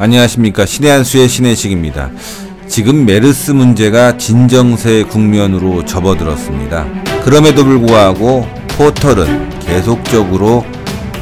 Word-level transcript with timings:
안녕하십니까 0.00 0.64
신의 0.64 0.92
한수의 0.92 1.28
신의식입니다. 1.28 2.10
지금 2.68 3.04
메르스 3.04 3.50
문제가 3.50 4.16
진정세 4.16 5.02
국면으로 5.02 5.84
접어들었습니다. 5.84 6.86
그럼에도 7.24 7.64
불구하고 7.64 8.46
포털은 8.76 9.58
계속적으로 9.58 10.64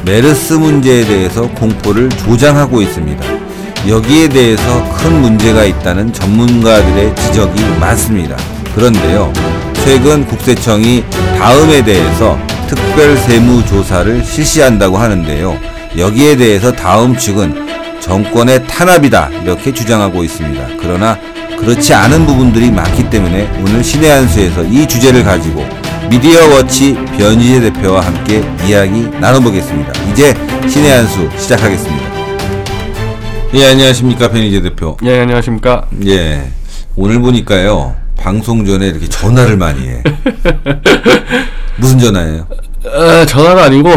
메르스 0.05 0.53
문제에 0.53 1.05
대해서 1.05 1.49
공포를 1.53 2.09
조장하고 2.09 2.83
있습니다. 2.83 3.25
여기에 3.87 4.29
대해서 4.29 4.93
큰 4.93 5.21
문제가 5.21 5.65
있다는 5.65 6.13
전문가들의 6.13 7.15
지적이 7.15 7.63
많습니다. 7.79 8.37
그런데요, 8.75 9.33
최근 9.83 10.23
국세청이 10.27 11.03
다음에 11.39 11.83
대해서 11.83 12.37
특별 12.67 13.17
세무 13.17 13.65
조사를 13.65 14.23
실시한다고 14.23 14.97
하는데요. 14.97 15.57
여기에 15.97 16.37
대해서 16.37 16.71
다음 16.71 17.17
측은 17.17 17.66
정권의 18.07 18.65
탄압이다 18.67 19.29
이렇게 19.43 19.73
주장하고 19.73 20.23
있습니다. 20.23 20.65
그러나 20.79 21.17
그렇지 21.59 21.93
않은 21.93 22.25
부분들이 22.25 22.71
많기 22.71 23.09
때문에 23.09 23.49
오늘 23.59 23.83
신의 23.83 24.09
한수에서 24.09 24.63
이 24.63 24.87
주제를 24.87 25.23
가지고 25.25 25.65
미디어 26.09 26.47
워치 26.55 26.93
변희재 27.17 27.59
대표와 27.59 27.99
함께 28.01 28.43
이야기 28.65 29.01
나눠보겠습니다. 29.19 29.91
이제 30.09 30.33
신의 30.69 30.89
한수 30.91 31.29
시작하겠습니다. 31.37 32.07
예 33.55 33.71
안녕하십니까 33.71 34.29
변희재 34.29 34.61
대표. 34.61 34.95
예 35.03 35.19
안녕하십니까. 35.21 35.87
예 36.05 36.49
오늘 36.95 37.19
보니까요 37.19 37.93
방송 38.17 38.65
전에 38.65 38.87
이렇게 38.87 39.07
전화를 39.09 39.57
많이 39.57 39.85
해. 39.85 40.01
무슨 41.75 41.99
전화예요? 41.99 42.47
에, 42.85 43.25
전화가 43.25 43.65
아니고 43.65 43.89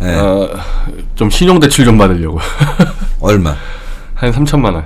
네. 0.00 0.14
어, 0.18 0.48
좀 1.16 1.28
신용 1.30 1.58
대출 1.58 1.84
좀 1.84 1.98
받으려고 1.98 2.38
얼마? 3.26 3.54
한 4.14 4.32
3천만 4.32 4.74
원. 4.74 4.84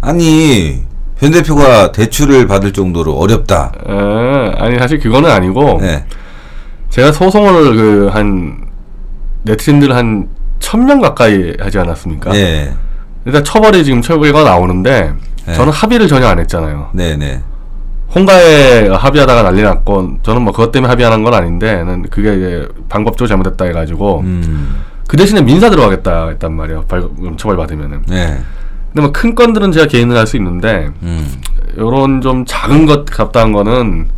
아니 0.00 0.82
변 1.18 1.30
대표가 1.32 1.92
대출을 1.92 2.46
받을 2.46 2.72
정도로 2.72 3.14
어렵다. 3.14 3.72
에, 3.88 4.52
아니 4.58 4.78
사실 4.78 4.98
그거는 4.98 5.30
아니고 5.30 5.78
네. 5.80 6.04
제가 6.90 7.12
소송을 7.12 7.76
그 7.76 8.10
한 8.12 8.66
네티즌들 9.42 9.94
한 9.94 10.28
천 10.60 10.84
명 10.86 11.00
가까이 11.00 11.54
하지 11.60 11.78
않았습니까? 11.78 12.32
네. 12.32 12.74
일단 13.24 13.44
처벌이 13.44 13.84
지금 13.84 14.02
처벌가 14.02 14.42
나오는데 14.42 15.12
네. 15.46 15.54
저는 15.54 15.72
합의를 15.72 16.08
전혀 16.08 16.26
안 16.26 16.38
했잖아요. 16.40 16.88
네, 16.92 17.16
네. 17.16 17.40
홍가에 18.14 18.88
합의하다가 18.88 19.42
난리 19.42 19.62
났건 19.62 20.18
저는 20.24 20.42
뭐 20.42 20.52
그것 20.52 20.72
때문에 20.72 20.90
합의하는 20.90 21.22
건 21.22 21.32
아닌데 21.34 21.84
는 21.84 22.02
그게 22.10 22.34
이제 22.34 22.68
방법적으로 22.88 23.28
잘못됐다 23.28 23.66
해가지고 23.66 24.20
음. 24.20 24.76
그 25.08 25.16
대신에 25.16 25.40
민사 25.40 25.68
들어가겠다 25.70 26.28
했단 26.28 26.54
말이에요. 26.54 26.84
발- 26.86 27.08
처벌 27.36 27.56
받으면은. 27.56 28.02
네. 28.06 28.38
근데 28.92 29.00
뭐 29.02 29.10
큰 29.12 29.34
건들은 29.34 29.72
제가 29.72 29.86
개인을 29.86 30.16
할 30.16 30.26
수 30.26 30.36
있는데 30.36 30.90
음. 31.02 31.26
요런 31.76 32.20
좀 32.20 32.44
작은 32.46 32.86
것 32.86 33.04
같다는 33.06 33.52
거는 33.52 34.08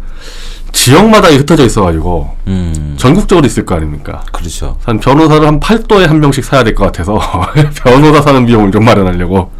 지역마다 0.72 1.28
흩어져 1.28 1.64
있어가지고 1.64 2.36
음. 2.48 2.94
전국적으로 2.98 3.46
있을 3.46 3.64
거 3.64 3.74
아닙니까? 3.76 4.22
그렇죠. 4.32 4.76
한 4.84 4.98
변호사를 5.00 5.46
한 5.46 5.58
8도에 5.60 6.06
한 6.06 6.20
명씩 6.20 6.44
사야 6.44 6.62
될 6.64 6.74
것 6.74 6.84
같아서 6.84 7.18
변호사 7.82 8.20
사는 8.22 8.44
비용을 8.46 8.70
좀 8.72 8.84
마련하려고 8.84 9.50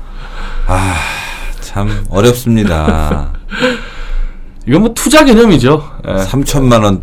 참 1.61 2.05
어렵습니다. 2.11 3.31
이건 4.67 4.81
뭐 4.83 4.94
투자 4.94 5.25
개념이죠. 5.25 5.83
예, 6.09 6.12
3천만 6.25 6.83
원 6.84 7.03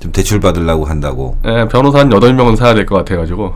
좀 0.00 0.12
대출 0.12 0.40
받으려고 0.40 0.84
한다고. 0.84 1.36
예, 1.44 1.66
변호사 1.68 1.98
한 2.00 2.08
8명은 2.08 2.56
사야 2.56 2.74
될 2.74 2.86
것 2.86 2.96
같아가지고 2.96 3.54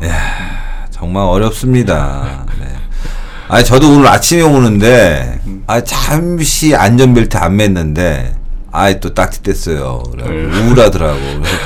정말 0.90 1.24
어렵습니다. 1.24 2.44
네. 2.60 2.66
아, 3.48 3.62
저도 3.62 3.90
오늘 3.92 4.08
아침에 4.08 4.42
오는데 4.42 5.40
아, 5.66 5.80
잠시 5.82 6.74
안전벨트 6.74 7.36
안 7.36 7.56
맸는데 7.56 8.32
아, 8.72 8.92
또 8.94 9.12
딱지 9.14 9.42
뗐어요. 9.42 10.10
그래 10.12 10.24
네. 10.48 10.58
우울하더라고. 10.60 11.18
그래서 11.42 11.58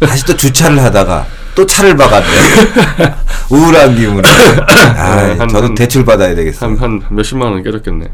다시 0.00 0.24
또 0.24 0.34
주차를 0.36 0.82
하다가 0.82 1.26
또 1.54 1.66
차를 1.66 1.96
박았네. 1.96 2.26
우울한 3.50 3.94
기분에. 3.94 4.22
아, 4.96 5.16
네, 5.26 5.34
한- 5.38 5.48
저도 5.48 5.66
한- 5.66 5.74
대출 5.74 6.04
받아야 6.04 6.34
되겠어. 6.34 6.66
한, 6.66 6.76
한 6.78 7.02
몇십만 7.10 7.52
원 7.52 7.62
깨졌겠네. 7.62 8.06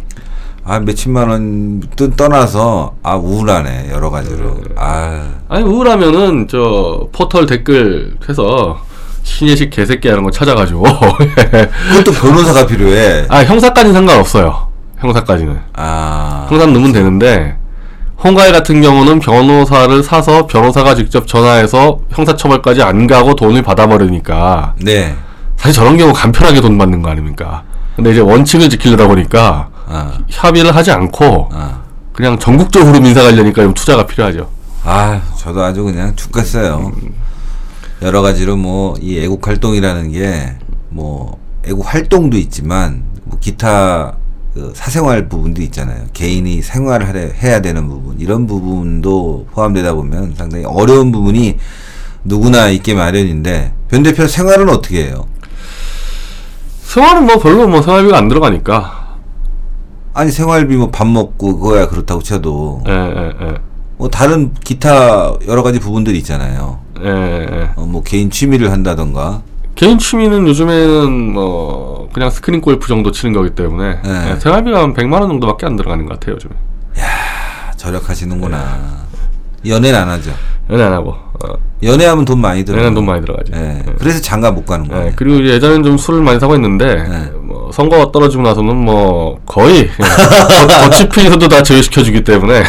아, 0.65 0.79
몇십만 0.79 1.29
원또 1.29 2.11
떠나서 2.17 2.95
아, 3.03 3.17
우울하네. 3.17 3.89
여러 3.91 4.11
가지로. 4.11 4.59
아, 4.77 5.29
아니 5.49 5.65
우울하면은 5.65 6.47
저 6.49 7.09
포털 7.13 7.47
댓글 7.47 8.15
해서 8.29 8.79
신예식 9.25 9.71
개새끼 9.71 10.09
하는 10.09 10.23
거 10.23 10.31
찾아가지고 10.31 10.83
그것도 11.91 12.13
변호사가 12.13 12.67
필요해. 12.67 13.27
아 13.29 13.43
형사까지는 13.45 13.93
상관없어요. 13.95 14.69
형사까지는 14.99 15.59
아, 15.75 16.47
형사 16.49 16.67
넣으면 16.67 16.93
되는데 16.93 17.57
홍가희 18.23 18.53
같은 18.53 18.81
경우는 18.81 19.19
변호사를 19.19 20.01
사서 20.05 20.47
변호사가 20.47 20.95
직접 20.95 21.27
전화해서 21.27 21.99
형사처벌까지 22.11 22.81
안 22.83 23.09
가고 23.09 23.35
돈을 23.35 23.63
받아버리니까 23.63 24.75
네. 24.81 25.17
사실 25.57 25.75
저런 25.75 25.97
경우 25.97 26.13
간편하게 26.13 26.61
돈 26.61 26.79
받는 26.79 27.03
거 27.03 27.11
아닙니까? 27.11 27.65
근데 27.97 28.13
이제 28.13 28.21
원칙을 28.21 28.71
지키려다 28.71 29.09
보니까 29.09 29.69
아, 29.93 30.19
협의를 30.29 30.75
하지 30.75 30.91
않고 30.91 31.51
아. 31.53 31.83
그냥 32.13 32.39
전국적으로 32.39 33.01
민사 33.01 33.23
가려니까 33.23 33.63
좀 33.63 33.75
투자가 33.75 34.07
필요하죠. 34.07 34.49
아, 34.85 35.21
저도 35.39 35.63
아주 35.63 35.83
그냥 35.85 36.15
죽겠어요. 36.17 36.93
여러 38.03 38.21
가지로 38.23 38.57
뭐 38.57 38.95
이 39.01 39.19
애국 39.21 39.47
활동이라는 39.47 40.13
게 40.13 40.57
뭐 40.95 41.39
애국 41.65 41.87
활동도 41.87 42.37
있지만 42.37 43.05
뭐 43.25 43.39
기타 43.41 44.15
그 44.53 44.73
사생활 44.77 45.29
부분도 45.31 45.63
있잖아요. 45.63 46.05
개인이 46.13 46.61
생활을 46.61 47.35
해야 47.43 47.61
되는 47.63 47.89
부분 47.89 48.21
이런 48.21 48.47
부분도 48.47 49.47
포함되다 49.53 49.95
보면 49.95 50.35
상당히 50.37 50.65
어려운 50.67 51.11
부분이 51.13 51.57
누구나 52.25 52.69
있게 52.69 52.93
마련인데 52.95 53.73
변 53.89 54.03
대표 54.03 54.27
생활은 54.27 54.69
어떻게 54.69 55.07
해요? 55.07 55.27
생활은 56.85 57.25
뭐 57.25 57.39
별로 57.39 57.67
뭐 57.67 57.81
생활비가 57.81 58.19
안 58.19 58.29
들어가니까. 58.29 59.02
아니 60.15 60.31
생활비 60.31 60.77
뭐 60.77 60.91
밥 60.91 61.07
먹고 61.07 61.59
그거야 61.59 61.89
그렇다고 61.89 62.23
쳐도 62.23 62.83
예, 62.89 62.93
예, 62.93 63.33
예. 63.47 63.55
뭐 63.97 64.09
다른 64.09 64.53
기타 64.65 65.35
여러 65.49 65.63
가지 65.63 65.79
부분들이 65.81 66.19
있잖아요. 66.19 66.79
예, 67.03 67.09
예. 67.09 67.71
어, 67.77 67.85
뭐 67.87 68.03
개인 68.03 68.31
취미를 68.31 68.71
한다던가 68.71 69.43
개인 69.75 69.99
취미는 69.99 70.47
요즘에는 70.49 71.33
뭐 71.33 72.09
그냥 72.13 72.29
스크린 72.31 72.61
골프 72.61 72.89
정도 72.89 73.11
치는 73.11 73.33
거기 73.33 73.51
때문에 73.51 74.01
네. 74.05 74.31
예, 74.35 74.41
생활비가 74.41 74.83
한 74.83 74.93
100만 74.95 75.13
원 75.15 75.29
정도밖에 75.29 75.65
안 75.67 75.77
들어가는 75.77 76.05
것 76.05 76.21
같아요, 76.21 76.35
요즘에. 76.35 76.53
아, 76.99 77.71
절약하시는구나. 77.77 78.59
연애는 79.67 79.99
안 79.99 80.09
하죠. 80.11 80.31
연애 80.71 80.83
안 80.85 80.93
하고. 80.93 81.11
어, 81.13 81.55
연애하면 81.83 82.25
돈 82.27 82.41
많이 82.41 82.65
들어. 82.65 82.77
연애는 82.79 82.95
돈 82.95 83.07
많이 83.07 83.23
들어가죠. 83.23 83.53
예. 83.57 83.83
그래서 83.99 84.21
장가 84.21 84.51
못 84.53 84.67
가는 84.67 84.87
거예요. 84.87 85.07
예, 85.07 85.13
그리고 85.17 85.45
예전엔 85.49 85.83
좀 85.83 85.97
술을 85.97 86.23
많이 86.23 86.39
사고 86.39 86.55
했는데 86.55 86.95
네. 87.09 87.31
뭐 87.73 87.75
선거가 87.75 88.13
떨어지고 88.13 88.43
나서는 88.43 88.77
뭐 88.77 89.39
거의 89.47 89.89
더치페이서도 90.85 91.49
다 91.49 91.63
제외시켜주기 91.63 92.23
때문에 92.23 92.63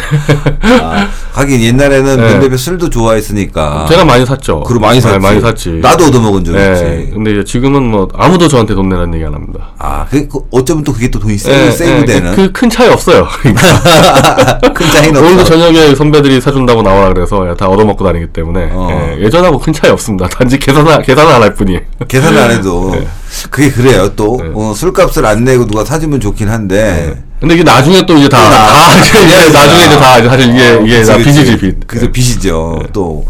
아, 0.80 1.06
하긴 1.34 1.60
옛날에는 1.60 2.16
네. 2.16 2.28
변 2.28 2.40
대표 2.40 2.56
술도 2.56 2.88
좋아했으니까. 2.90 3.86
제가 3.88 4.04
많이 4.04 4.24
샀죠. 4.24 4.60
그리고 4.60 4.80
많이 4.80 5.00
샀지. 5.00 5.12
네, 5.14 5.18
많이 5.18 5.40
샀지. 5.40 5.70
나도 5.82 6.06
얻어먹은 6.06 6.44
적 6.44 6.54
예, 6.56 6.72
있지. 6.72 7.10
근데 7.12 7.32
이제 7.32 7.44
지금은 7.44 7.82
뭐 7.90 8.08
아무도 8.14 8.48
저한테 8.48 8.74
돈 8.74 8.88
내라는 8.88 9.14
얘기 9.14 9.24
안 9.24 9.34
합니다. 9.34 9.68
아, 9.78 10.06
그, 10.10 10.26
그 10.26 10.40
어쩌면 10.50 10.82
또 10.84 10.92
그게 10.92 11.10
또 11.10 11.18
돈이 11.18 11.34
예, 11.34 11.38
세이브, 11.38 11.72
세이브 11.72 12.04
되는. 12.06 12.34
그 12.34 12.54
큰 12.54 12.70
차이 12.70 12.88
없어요. 12.88 13.26
그러니까 13.42 14.58
큰 14.72 14.86
차이는 14.90 15.20
오늘도 15.20 15.40
없어. 15.42 15.58
저녁에 15.58 15.94
선배들이 15.94 16.40
사준다고 16.40 16.82
나오라 16.82 17.12
그래서 17.12 17.52
다 17.56 17.66
얻어먹고 17.68 18.04
다니기 18.04 18.28
때문에 18.28 18.68
어. 18.72 19.16
예, 19.18 19.28
전하고큰 19.28 19.72
차이 19.72 19.90
없습니다. 19.90 20.28
단지 20.28 20.58
계산 20.58 20.84
계산 21.02 21.26
안할 21.28 21.54
뿐이에요. 21.54 21.80
계산을 22.08 22.38
안 22.38 22.50
해도. 22.52 22.94
네. 23.42 23.48
그게 23.50 23.70
그래요. 23.70 24.12
또, 24.16 24.40
어, 24.54 24.72
술값을 24.74 25.26
안 25.26 25.44
내고 25.44 25.66
누가 25.66 25.84
사주면 25.84 26.20
좋긴 26.20 26.48
한데. 26.48 27.22
근데 27.40 27.54
이게 27.56 27.64
나중에 27.64 28.06
또 28.06 28.16
이제 28.16 28.28
다, 28.28 28.38
다 28.48 28.96
이제 28.98 29.52
나중에 29.52 29.84
이제 29.86 29.98
다 29.98 30.22
사실 30.24 30.50
이게 30.50 30.80
이게 30.84 30.98
그치, 31.00 31.10
다. 31.10 31.16
빚이지 31.18 31.58
빚. 31.58 31.86
그래서 31.86 32.10
빚이죠. 32.10 32.82
또, 32.92 33.26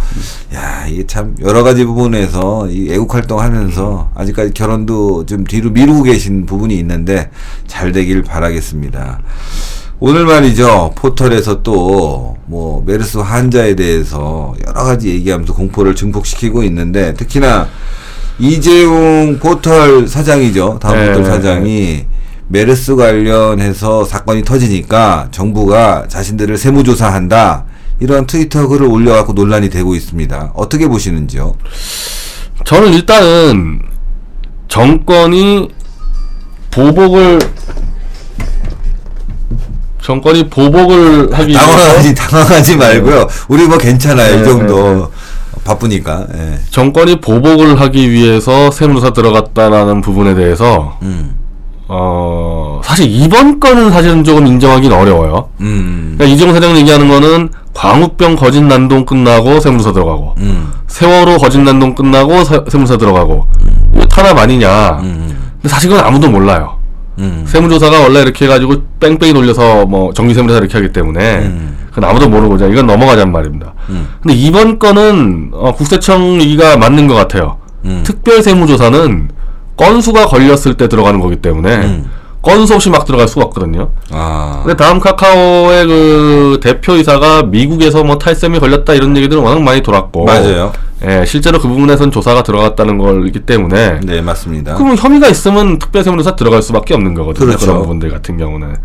야, 0.54 0.86
이게 0.88 1.04
참 1.06 1.34
여러 1.40 1.62
가지 1.64 1.84
부분에서 1.84 2.68
이 2.70 2.92
애국 2.92 3.12
활동하면서 3.14 4.10
아직까지 4.14 4.52
결혼도 4.54 5.26
좀 5.26 5.44
뒤로 5.44 5.70
미루고 5.70 6.04
계신 6.04 6.46
부분이 6.46 6.76
있는데 6.78 7.30
잘 7.66 7.90
되길 7.92 8.22
바라겠습니다. 8.22 9.20
오늘 10.00 10.26
말이죠. 10.26 10.92
포털에서 10.96 11.62
또 11.62 12.34
뭐 12.46 12.82
메르스 12.84 13.16
환자에 13.18 13.74
대해서 13.74 14.54
여러 14.66 14.84
가지 14.84 15.08
얘기하면서 15.08 15.54
공포를 15.54 15.94
증폭시키고 15.94 16.62
있는데 16.64 17.14
특히나 17.14 17.68
이재용 18.38 19.38
포털 19.38 20.08
사장이죠. 20.08 20.78
다음 20.80 20.96
네. 20.96 21.12
포털 21.12 21.24
사장이 21.24 22.06
메르스 22.48 22.96
관련해서 22.96 24.04
사건이 24.04 24.44
터지니까 24.44 25.28
정부가 25.30 26.06
자신들을 26.08 26.56
세무조사한다. 26.56 27.64
이런 28.00 28.26
트위터 28.26 28.66
글을 28.68 28.86
올려갖고 28.86 29.32
논란이 29.32 29.70
되고 29.70 29.94
있습니다. 29.94 30.52
어떻게 30.54 30.88
보시는지요? 30.88 31.54
저는 32.64 32.92
일단은 32.92 33.80
정권이 34.68 35.68
보복을 36.70 37.38
정권이 40.02 40.50
보복을 40.50 41.32
하기 41.32 41.54
당황하지 41.54 42.14
당황하지 42.14 42.76
말고요. 42.76 43.26
우리 43.48 43.66
뭐 43.66 43.78
괜찮아요. 43.78 44.36
네, 44.36 44.42
이 44.42 44.44
정도 44.44 44.76
네, 44.76 44.94
네. 45.00 45.06
바쁘니까. 45.64 46.26
예. 46.34 46.58
정권이 46.70 47.20
보복을 47.20 47.80
하기 47.80 48.10
위해서 48.10 48.70
세무조사 48.70 49.12
들어갔다라는 49.12 50.00
부분에 50.00 50.34
대해서 50.34 50.98
음. 51.02 51.34
어 51.88 52.80
사실 52.84 53.06
이번 53.10 53.60
건은 53.60 53.90
사실은 53.90 54.24
조금 54.24 54.46
인정하기는 54.46 54.96
어려워요. 54.96 55.48
음. 55.60 56.14
그러니까 56.16 56.34
이재용 56.34 56.54
사장 56.54 56.76
얘기하는 56.76 57.08
거는 57.08 57.50
광우병 57.74 58.36
거짓 58.36 58.62
난동 58.62 59.04
끝나고 59.04 59.60
세무조사 59.60 59.92
들어가고 59.92 60.34
음. 60.38 60.72
세월호 60.86 61.38
거짓 61.38 61.58
난동 61.58 61.94
끝나고 61.94 62.44
세, 62.44 62.60
세무조사 62.68 62.98
들어가고 62.98 63.46
이거 63.94 64.06
탄압 64.06 64.38
아니냐. 64.38 65.00
음. 65.02 65.36
근데 65.60 65.68
사실 65.68 65.90
그건 65.90 66.04
아무도 66.04 66.30
몰라요. 66.30 66.76
음. 67.18 67.44
세무조사가 67.46 68.00
원래 68.00 68.20
이렇게 68.22 68.44
해가지고 68.46 68.82
뺑뺑이 69.00 69.32
돌려서 69.32 69.86
뭐 69.86 70.12
정기세무조사 70.12 70.58
이렇게 70.58 70.76
하기 70.78 70.92
때문에 70.92 71.36
음. 71.38 71.76
그건 71.94 72.10
아무도 72.10 72.28
모르고 72.28 72.58
자 72.58 72.66
이건 72.66 72.86
넘어가자는 72.86 73.32
말입니다. 73.32 73.72
음. 73.88 74.08
근데 74.20 74.34
이번 74.34 74.78
건은 74.80 75.50
어, 75.52 75.72
국세청 75.72 76.40
얘기가 76.42 76.76
맞는 76.76 77.06
것 77.06 77.14
같아요. 77.14 77.58
음. 77.84 78.02
특별 78.04 78.42
세무조사는 78.42 79.28
건수가 79.76 80.26
걸렸을 80.26 80.74
때 80.76 80.88
들어가는 80.88 81.20
거기 81.20 81.36
때문에 81.36 81.76
음. 81.76 82.10
건수 82.42 82.74
없이 82.74 82.90
막 82.90 83.04
들어갈 83.06 83.28
수가 83.28 83.46
없거든요. 83.46 83.90
아. 84.10 84.62
근데 84.64 84.76
다음 84.76 84.98
카카오의 84.98 85.86
그 85.86 86.60
대표이사가 86.62 87.44
미국에서 87.44 88.02
뭐 88.04 88.18
탈셈이 88.18 88.58
걸렸다 88.58 88.92
이런 88.94 89.16
얘기들은 89.16 89.42
워낙 89.42 89.62
많이 89.62 89.80
돌았고 89.80 90.24
맞아요. 90.24 90.72
예, 91.06 91.24
실제로 91.26 91.58
그 91.58 91.68
부분에선 91.68 92.10
조사가 92.10 92.42
들어갔다는 92.42 92.98
걸기 92.98 93.40
때문에 93.40 94.00
네, 94.02 94.20
맞습니다. 94.20 94.74
그럼 94.74 94.96
혐의가 94.96 95.28
있으면 95.28 95.78
특별세무조사 95.78 96.34
들어갈 96.34 96.60
수밖에 96.62 96.94
없는 96.94 97.14
거거든요. 97.14 97.46
그렇죠. 97.46 97.66
그런 97.66 97.82
부분들 97.82 98.10
같은 98.10 98.36
경우는. 98.36 98.76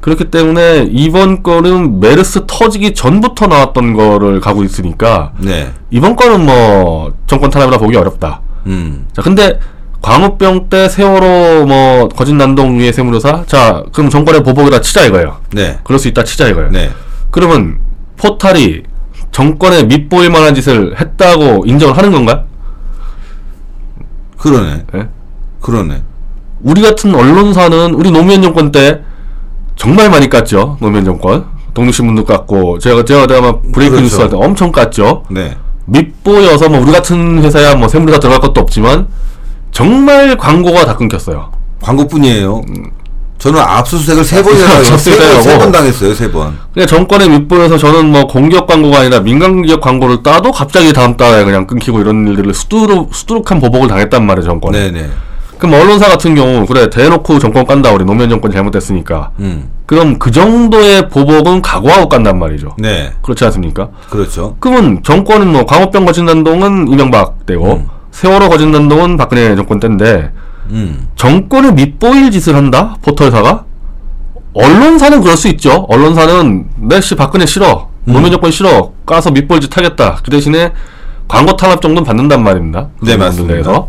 그렇기 0.00 0.26
때문에 0.26 0.88
이번 0.90 1.42
건은 1.42 2.00
메르스 2.00 2.44
터지기 2.46 2.94
전부터 2.94 3.46
나왔던 3.48 3.94
거를 3.94 4.40
가고 4.40 4.62
있으니까 4.64 5.32
네. 5.38 5.72
이번 5.90 6.16
건은 6.16 6.46
뭐 6.46 7.12
정권 7.26 7.50
탄압이라 7.50 7.78
보기 7.78 7.96
어렵다. 7.96 8.40
음. 8.66 9.06
자, 9.12 9.22
근데 9.22 9.58
광우병 10.00 10.68
때 10.68 10.88
세월호 10.88 11.66
뭐 11.66 12.08
거짓 12.08 12.34
난동 12.34 12.78
위에 12.78 12.92
세무조사 12.92 13.44
자, 13.46 13.82
그럼 13.92 14.10
정권의 14.10 14.44
보복이라 14.44 14.80
치자 14.80 15.04
이거예요. 15.04 15.38
네. 15.52 15.78
그럴 15.82 15.98
수 15.98 16.06
있다 16.08 16.22
치자 16.22 16.46
이거예요. 16.48 16.70
네. 16.70 16.90
그러면 17.30 17.78
포탈이 18.16 18.82
정권에 19.32 19.84
밑보일 19.84 20.30
만한 20.30 20.54
짓을 20.54 20.98
했다고 20.98 21.64
인정을 21.66 21.96
하는 21.96 22.12
건가요? 22.12 22.44
그러네. 24.38 24.84
예? 24.94 25.08
그러네. 25.60 26.02
우리 26.62 26.82
같은 26.82 27.14
언론사는 27.14 27.94
우리 27.94 28.10
노무현 28.10 28.42
정권 28.42 28.72
때 28.72 29.02
정말 29.78 30.10
많이 30.10 30.28
깠죠. 30.28 30.76
노무현 30.80 31.04
정권. 31.04 31.46
독립신문도 31.72 32.24
깠고 32.24 32.80
제가 32.80 33.04
제가 33.04 33.26
아마 33.38 33.52
브레이크 33.72 33.96
그렇죠. 33.96 34.00
뉴스 34.02 34.20
할 34.20 34.28
때 34.28 34.36
엄청 34.36 34.72
깠죠. 34.72 35.22
네. 35.30 35.56
밑보여서 35.86 36.68
뭐 36.68 36.80
우리 36.80 36.90
같은 36.92 37.42
회사야 37.42 37.76
뭐 37.76 37.88
세무조사 37.88 38.18
들어갈 38.18 38.40
것도 38.40 38.60
없지만 38.60 39.06
정말 39.70 40.36
광고가 40.36 40.84
다 40.84 40.96
끊겼어요. 40.96 41.50
광고뿐이에요. 41.80 42.62
저는 43.38 43.60
압수수색을 43.60 44.24
세 44.24 44.42
번이나. 44.42 44.82
세번 44.98 45.70
당했어요. 45.70 46.12
세 46.12 46.28
번. 46.32 46.58
그냥 46.74 46.88
정권에 46.88 47.28
밑보여서 47.28 47.78
저는 47.78 48.10
뭐 48.10 48.26
공기업 48.26 48.66
광고가 48.66 48.98
아니라 48.98 49.20
민간 49.20 49.62
기업 49.62 49.80
광고를 49.80 50.24
따도 50.24 50.50
갑자기 50.50 50.92
다음 50.92 51.16
달에 51.16 51.44
그냥 51.44 51.68
끊기고 51.68 52.00
이런 52.00 52.26
일들을 52.26 52.52
수두룩 52.52 53.14
수두룩한 53.14 53.60
보복을 53.60 53.86
당했단 53.86 54.26
말이에요 54.26 54.44
정권에. 54.44 54.90
네, 54.90 54.90
네. 54.90 55.08
그럼 55.58 55.74
언론사 55.74 56.08
같은 56.08 56.34
경우 56.34 56.64
그래 56.66 56.88
대놓고 56.88 57.38
정권 57.38 57.66
깐다 57.66 57.90
우리 57.92 58.04
노무현 58.04 58.30
정권 58.30 58.50
잘못됐으니까. 58.52 59.30
음. 59.40 59.68
그럼 59.86 60.18
그 60.18 60.30
정도의 60.30 61.08
보복은 61.08 61.62
각오하고 61.62 62.08
깐단 62.08 62.38
말이죠. 62.38 62.76
네. 62.78 63.12
그렇지 63.22 63.44
않습니까? 63.46 63.88
그렇죠. 64.10 64.56
그러면 64.60 65.02
정권은 65.02 65.50
뭐 65.52 65.66
광우병 65.66 66.04
거짓 66.04 66.22
난동은 66.22 66.88
이명박 66.88 67.46
때고 67.46 67.72
음. 67.74 67.88
세월호 68.12 68.48
거짓 68.48 68.66
난동은 68.66 69.16
박근혜 69.16 69.56
정권 69.56 69.80
때인데 69.80 70.30
음. 70.70 71.08
정권을 71.16 71.72
밑보일 71.72 72.30
짓을 72.30 72.54
한다 72.54 72.96
포털사가 73.02 73.64
언론사는 74.54 75.20
그럴 75.20 75.36
수 75.36 75.48
있죠. 75.48 75.86
언론사는 75.88 76.68
내씨 76.76 77.14
박근혜 77.16 77.46
싫어 77.46 77.88
음. 78.04 78.12
노무현 78.12 78.30
정권 78.30 78.50
싫어 78.50 78.92
까서 79.06 79.30
밑보일 79.30 79.60
짓 79.60 79.76
하겠다. 79.76 80.18
그 80.24 80.30
대신에 80.30 80.72
광고 81.26 81.56
탄압 81.56 81.82
정도는 81.82 82.04
받는단 82.06 82.42
말입니다. 82.42 82.88
네, 83.02 83.16
그런 83.16 83.18
맞습니다. 83.20 83.54
부분들에서. 83.54 83.88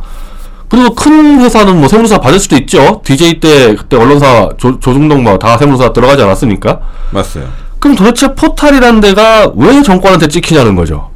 그리고 0.69 0.93
큰 0.93 1.41
회사는 1.41 1.79
뭐 1.79 1.87
세무조사 1.87 2.19
받을 2.21 2.39
수도 2.39 2.55
있죠. 2.57 3.01
DJ 3.03 3.39
때 3.39 3.75
그때 3.75 3.97
언론사 3.97 4.49
조, 4.57 4.79
조중동 4.79 5.23
뭐다 5.23 5.57
세무조사 5.57 5.91
들어가지 5.93 6.21
않았습니까? 6.21 6.79
맞어요. 7.11 7.45
그럼 7.79 7.95
도대체 7.95 8.33
포탈이라는 8.35 9.01
데가 9.01 9.51
왜 9.55 9.81
정권한테 9.81 10.27
찍히냐는 10.27 10.75
거죠. 10.75 11.09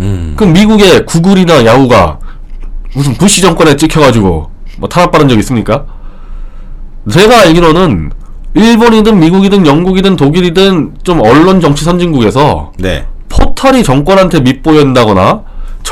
음. 0.00 0.34
그럼 0.36 0.52
미국의 0.54 1.04
구글이나 1.04 1.64
야후가 1.66 2.18
무슨 2.94 3.14
부시 3.14 3.42
정권에 3.42 3.76
찍혀가지고 3.76 4.50
뭐 4.78 4.88
탄압받은 4.88 5.28
적 5.28 5.38
있습니까? 5.40 5.84
제가 7.10 7.40
알기로는 7.42 8.10
일본이든 8.54 9.20
미국이든 9.20 9.66
영국이든 9.66 10.16
독일이든 10.16 10.94
좀 11.02 11.20
언론 11.20 11.60
정치 11.60 11.84
선진국에서 11.84 12.72
네. 12.78 13.06
포탈이 13.28 13.84
정권한테 13.84 14.40
밑보였다거나 14.40 15.42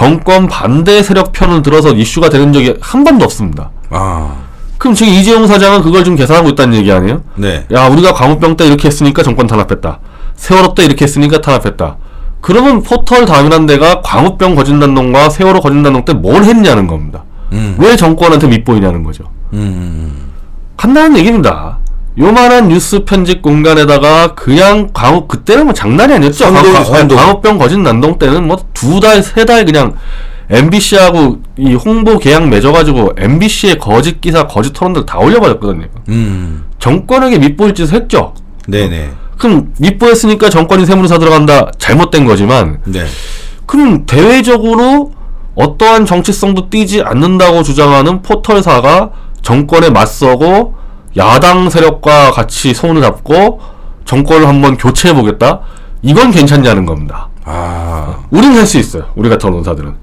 정권 0.05 0.49
반대 0.49 1.05
세력 1.05 1.31
편을 1.31 1.63
들어서 1.63 1.93
이슈가 1.93 2.29
되는 2.29 2.53
적이 2.53 2.75
한 2.81 3.05
번도 3.05 3.25
없습니다. 3.27 3.71
아. 3.91 4.35
그럼 4.77 4.93
지금 4.93 5.13
이재용 5.13 5.47
사장은 5.47 5.83
그걸 5.83 6.03
좀 6.03 6.17
계산하고 6.17 6.49
있다는 6.49 6.77
얘기 6.77 6.91
아니에요? 6.91 7.23
네. 7.37 7.65
야 7.73 7.87
우리가 7.87 8.13
광우병 8.13 8.57
때 8.57 8.67
이렇게 8.67 8.89
했으니까 8.89 9.23
정권 9.23 9.47
탄압했다. 9.47 10.01
세월호 10.35 10.75
때 10.75 10.85
이렇게 10.85 11.05
했으니까 11.05 11.41
탄압했다. 11.41 11.97
그러면 12.41 12.83
포털 12.83 13.25
다음이란 13.25 13.67
데가 13.67 14.03
광우병 14.03 14.57
거짓난동과 14.57 15.31
세월호 15.31 15.61
거짓난동 15.61 16.05
때 16.05 16.13
뭘 16.13 16.43
했냐는 16.43 16.89
겁니다. 16.89 17.23
음. 17.53 17.77
왜 17.79 17.95
정권한테 17.95 18.49
밑보이냐는 18.49 19.05
거죠. 19.05 19.23
음. 19.53 20.33
간단한 20.77 21.17
얘기입니다. 21.19 21.79
요만한 22.19 22.69
뉴스 22.69 23.05
편집 23.05 23.43
공간에다가 23.43 24.35
그냥 24.35 24.89
광우 24.93 25.27
그때는 25.27 25.65
뭐 25.65 25.75
장난이 25.75 26.15
아니었죠. 26.15 26.45
선동, 26.45 26.73
광우- 26.73 26.85
선동. 26.85 27.19
광우병 27.19 27.59
거짓난동 27.59 28.19
때는 28.19 28.47
뭐 28.47 28.57
두 28.73 29.01
달 29.01 29.19
세 29.23 29.45
달 29.45 29.65
그냥 29.65 29.95
MBC하고 30.49 31.39
이 31.59 31.75
홍보 31.75 32.19
계약 32.19 32.47
맺어가지고 32.49 33.13
MBC의 33.17 33.79
거짓 33.79 34.21
기사 34.21 34.47
거짓 34.47 34.73
토론들 34.73 35.07
다 35.07 35.19
올려버렸거든요. 35.19 35.87
음. 36.11 36.65
정권에게 36.79 37.39
밑보일 37.39 37.75
짓을 37.75 37.95
했죠. 37.95 38.35
네, 38.69 38.89
네. 38.89 39.11
그럼 39.39 39.73
밑보였으니까 39.81 40.51
정권이 40.51 40.87
세무조사 40.87 41.19
들어간다 41.19 41.71
잘못된 41.79 42.27
거지만 42.27 42.79
네. 42.85 43.05
그럼 43.67 44.07
대외적으로 44.07 45.13
어떠한 45.57 46.07
정치성도 46.07 46.69
띄지 46.71 47.03
않는다고 47.03 47.63
주장하는 47.63 48.23
포털사가 48.23 49.11
정권에 49.43 49.91
맞서고 49.91 50.75
야당 51.17 51.71
세력과 51.71 52.33
같이 52.33 52.75
손을 52.75 53.01
잡고 53.03 53.61
정권을 54.05 54.47
한번 54.49 54.77
교체해 54.77 55.15
보겠다 55.15 55.61
이건 56.03 56.31
괜찮냐는 56.31 56.85
겁니다 56.87 57.29
아. 57.45 58.17
우리는 58.31 58.57
할 58.57 58.67
수 58.67 58.79
있어요 58.79 59.05
우리 59.15 59.29
같은 59.29 59.49
언론사들은 59.49 59.95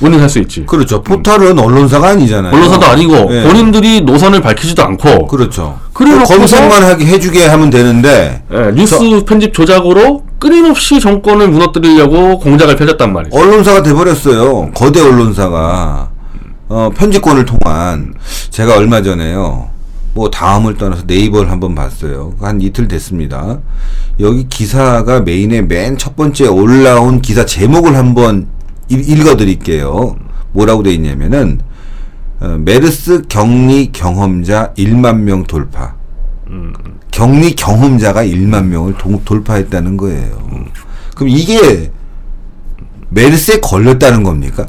우리는 0.00 0.20
할 0.20 0.28
수 0.28 0.38
있지 0.38 0.64
그렇죠. 0.64 1.02
포털은 1.02 1.58
언론사가 1.58 2.10
아니잖아요. 2.10 2.54
언론사도 2.54 2.86
아니고 2.86 3.14
네. 3.32 3.42
본인들이 3.42 4.02
노선을 4.02 4.40
밝히지도 4.40 4.80
않고 4.84 5.26
그렇죠. 5.26 5.76
그래놓고서- 5.92 6.36
검색만 6.38 6.84
하게 6.84 7.04
해주게 7.06 7.46
하면 7.48 7.68
되는데 7.68 8.44
예, 8.52 8.70
뉴스 8.76 8.96
편집 9.26 9.52
조작으로 9.52 10.22
끊임없이 10.38 11.00
정권을 11.00 11.48
무너뜨리려고 11.48 12.38
공작을 12.38 12.76
펼쳤단 12.76 13.12
말이죠 13.12 13.36
언론사가 13.36 13.82
돼버렸어요. 13.82 14.70
거대 14.72 15.00
언론사가 15.00 16.10
어, 16.68 16.90
편집권을 16.96 17.44
통한 17.44 18.14
제가 18.50 18.76
얼마 18.76 19.02
전에요. 19.02 19.68
뭐 20.18 20.30
다음을 20.30 20.76
떠나서 20.76 21.04
네이버를 21.06 21.48
한번 21.48 21.76
봤어요. 21.76 22.34
한 22.40 22.60
이틀 22.60 22.88
됐습니다. 22.88 23.60
여기 24.18 24.48
기사가 24.48 25.20
메인에 25.20 25.62
맨 25.62 25.96
첫 25.96 26.16
번째 26.16 26.48
올라온 26.48 27.22
기사 27.22 27.46
제목을 27.46 27.94
한번 27.94 28.48
읽- 28.88 29.08
읽어드릴게요. 29.08 30.16
뭐라고 30.50 30.82
돼 30.82 30.92
있냐면은 30.92 31.60
어, 32.40 32.56
메르스 32.58 33.22
격리 33.28 33.90
경험자 33.92 34.72
1만 34.76 35.20
명 35.20 35.44
돌파. 35.44 35.94
격리 37.12 37.54
경험자가 37.54 38.24
1만 38.24 38.64
명을 38.64 38.94
도- 38.98 39.22
돌파했다는 39.24 39.96
거예요. 39.96 40.36
그럼 41.14 41.28
이게 41.28 41.92
메르스에 43.10 43.60
걸렸다는 43.60 44.24
겁니까? 44.24 44.66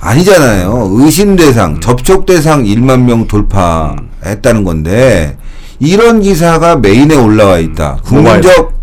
아니잖아요. 0.00 0.88
의심 0.94 1.36
대상, 1.36 1.78
접촉 1.80 2.26
대상 2.26 2.64
1만 2.64 3.02
명 3.02 3.26
돌파 3.28 3.94
했다는 4.24 4.64
건데 4.64 5.36
이런 5.78 6.20
기사가 6.20 6.76
메인에 6.76 7.14
올라와 7.14 7.58
있다. 7.58 7.98
국민적 8.04 8.80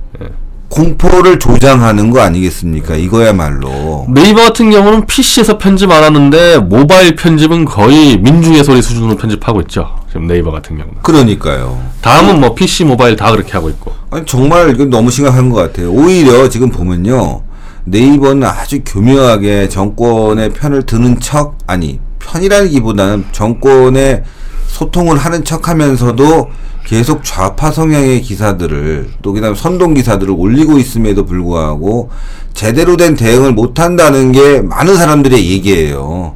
공포를 0.70 1.40
조장하는 1.40 2.12
거 2.12 2.20
아니겠습니까? 2.22 2.96
이거야말로. 2.96 4.06
네이버 4.10 4.42
같은 4.42 4.70
경우는 4.70 5.06
PC에서 5.06 5.58
편집 5.58 5.90
안 5.92 6.04
하는데 6.04 6.58
모바일 6.58 7.16
편집은 7.16 7.66
거의 7.66 8.18
민중의 8.18 8.64
소리 8.64 8.82
수준으로 8.82 9.16
편집하고 9.16 9.62
있죠. 9.62 9.88
지금 10.08 10.28
네이버 10.28 10.52
같은 10.52 10.78
경우는. 10.78 11.02
그러니까요. 11.02 11.82
다음은 12.02 12.42
뭐 12.42 12.54
PC, 12.54 12.84
모바일 12.84 13.16
다 13.16 13.32
그렇게 13.32 13.54
하고 13.54 13.70
있고. 13.70 13.94
아니 14.10 14.26
정말 14.26 14.70
이건 14.72 14.90
너무 14.90 15.10
심각한 15.10 15.50
것 15.50 15.56
같아요. 15.56 15.90
오히려 15.92 16.50
지금 16.50 16.70
보면요. 16.70 17.42
네이버는 17.86 18.44
아주 18.46 18.82
교묘하게 18.86 19.70
정권의 19.70 20.50
편을 20.50 20.86
드는 20.86 21.22
척 21.22 21.58
아니 21.66 22.00
편이라기보다는 22.20 23.26
정권의 23.32 24.24
소통을 24.82 25.18
하는 25.18 25.44
척하면서도 25.44 26.50
계속 26.86 27.24
좌파 27.24 27.72
성향의 27.72 28.22
기사들을 28.22 29.10
또 29.22 29.34
그다음 29.34 29.56
선동 29.56 29.96
기사들을 29.96 30.34
올리고 30.38 30.78
있음에도 30.78 31.26
불구하고 31.26 32.10
제대로 32.54 32.96
된 32.96 33.16
대응을 33.16 33.54
못 33.54 33.80
한다는 33.80 34.32
게 34.32 34.62
많은 34.62 34.96
사람들의 34.96 35.50
얘기예요. 35.50 36.36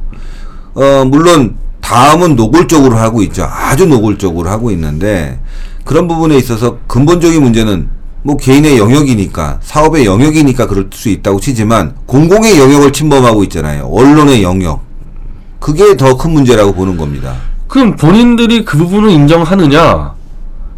어 0.74 1.04
물론 1.06 1.56
다음은 1.80 2.36
노골적으로 2.36 2.96
하고 2.96 3.22
있죠. 3.22 3.44
아주 3.44 3.86
노골적으로 3.86 4.50
하고 4.50 4.70
있는데 4.72 5.38
그런 5.84 6.08
부분에 6.08 6.36
있어서 6.36 6.78
근본적인 6.88 7.40
문제는 7.42 7.88
뭐 8.24 8.36
개인의 8.36 8.78
영역이니까 8.78 9.58
사업의 9.62 10.04
영역이니까 10.04 10.66
그럴 10.66 10.88
수 10.92 11.08
있다고 11.08 11.40
치지만 11.40 11.94
공공의 12.06 12.58
영역을 12.58 12.92
침범하고 12.92 13.44
있잖아요. 13.44 13.86
언론의 13.86 14.42
영역. 14.42 14.82
그게 15.60 15.96
더 15.96 16.16
큰 16.16 16.32
문제라고 16.32 16.72
보는 16.72 16.96
겁니다. 16.96 17.51
그럼 17.72 17.96
본인들이 17.96 18.66
그 18.66 18.76
부분을 18.76 19.08
인정하느냐? 19.08 20.12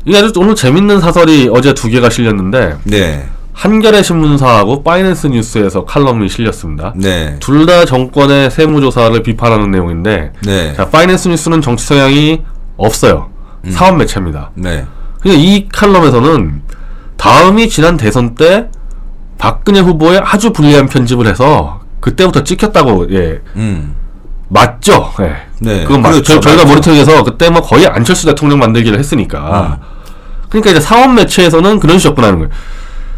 이게 0.05 0.17
아주 0.17 0.33
오늘 0.37 0.55
재밌는 0.55 1.01
사설이 1.01 1.51
어제 1.53 1.75
두 1.75 1.89
개가 1.89 2.09
실렸는데 2.09 2.77
네. 2.85 3.27
한겨레 3.53 4.01
신문사하고 4.05 4.85
파이낸스 4.85 5.27
뉴스에서 5.27 5.85
칼럼이 5.87 6.29
실렸습니다. 6.29 6.93
네. 6.95 7.37
둘 7.41 7.67
다 7.67 7.85
정권의 7.85 8.49
세무조사를 8.53 9.21
비판하는 9.25 9.73
내용인데 9.73 10.35
네. 10.45 10.75
자, 10.75 10.89
파이낸스 10.89 11.27
뉴스는 11.29 11.63
정치 11.63 11.85
성향이 11.85 12.43
없어요. 12.77 13.29
사업 13.71 13.97
매체입니다. 13.97 14.53
네. 14.55 14.87
근데 15.21 15.37
이 15.37 15.69
칼럼에서는 15.71 16.63
다음이 17.17 17.69
지난 17.71 17.97
대선 17.97 18.37
때 18.37 18.69
박근혜 19.39 19.81
후보의 19.81 20.21
아주 20.23 20.53
불리한 20.53 20.87
편집을 20.87 21.27
해서 21.27 21.81
그때부터 21.99 22.45
찍혔다고 22.45 23.13
예 23.15 23.41
음. 23.57 23.97
맞죠? 24.55 25.13
예. 25.21 25.37
네, 25.59 25.83
그건 25.83 26.01
맞, 26.01 26.11
그렇죠. 26.13 26.39
저, 26.41 26.51
희가 26.51 26.63
맞죠. 26.63 26.69
모니터링에서 26.69 27.25
그때 27.25 27.51
뭐 27.51 27.61
거의 27.61 27.87
안철수 27.87 28.25
대통령 28.27 28.61
만들기를 28.61 28.99
했으니까. 28.99 29.81
그러니까 30.49 30.71
이제 30.71 30.81
사업 30.81 31.13
매체에서는 31.13 31.81
그런 31.81 31.99
식으로 31.99 32.15
접근하는 32.15 32.39
거예요. 32.39 32.51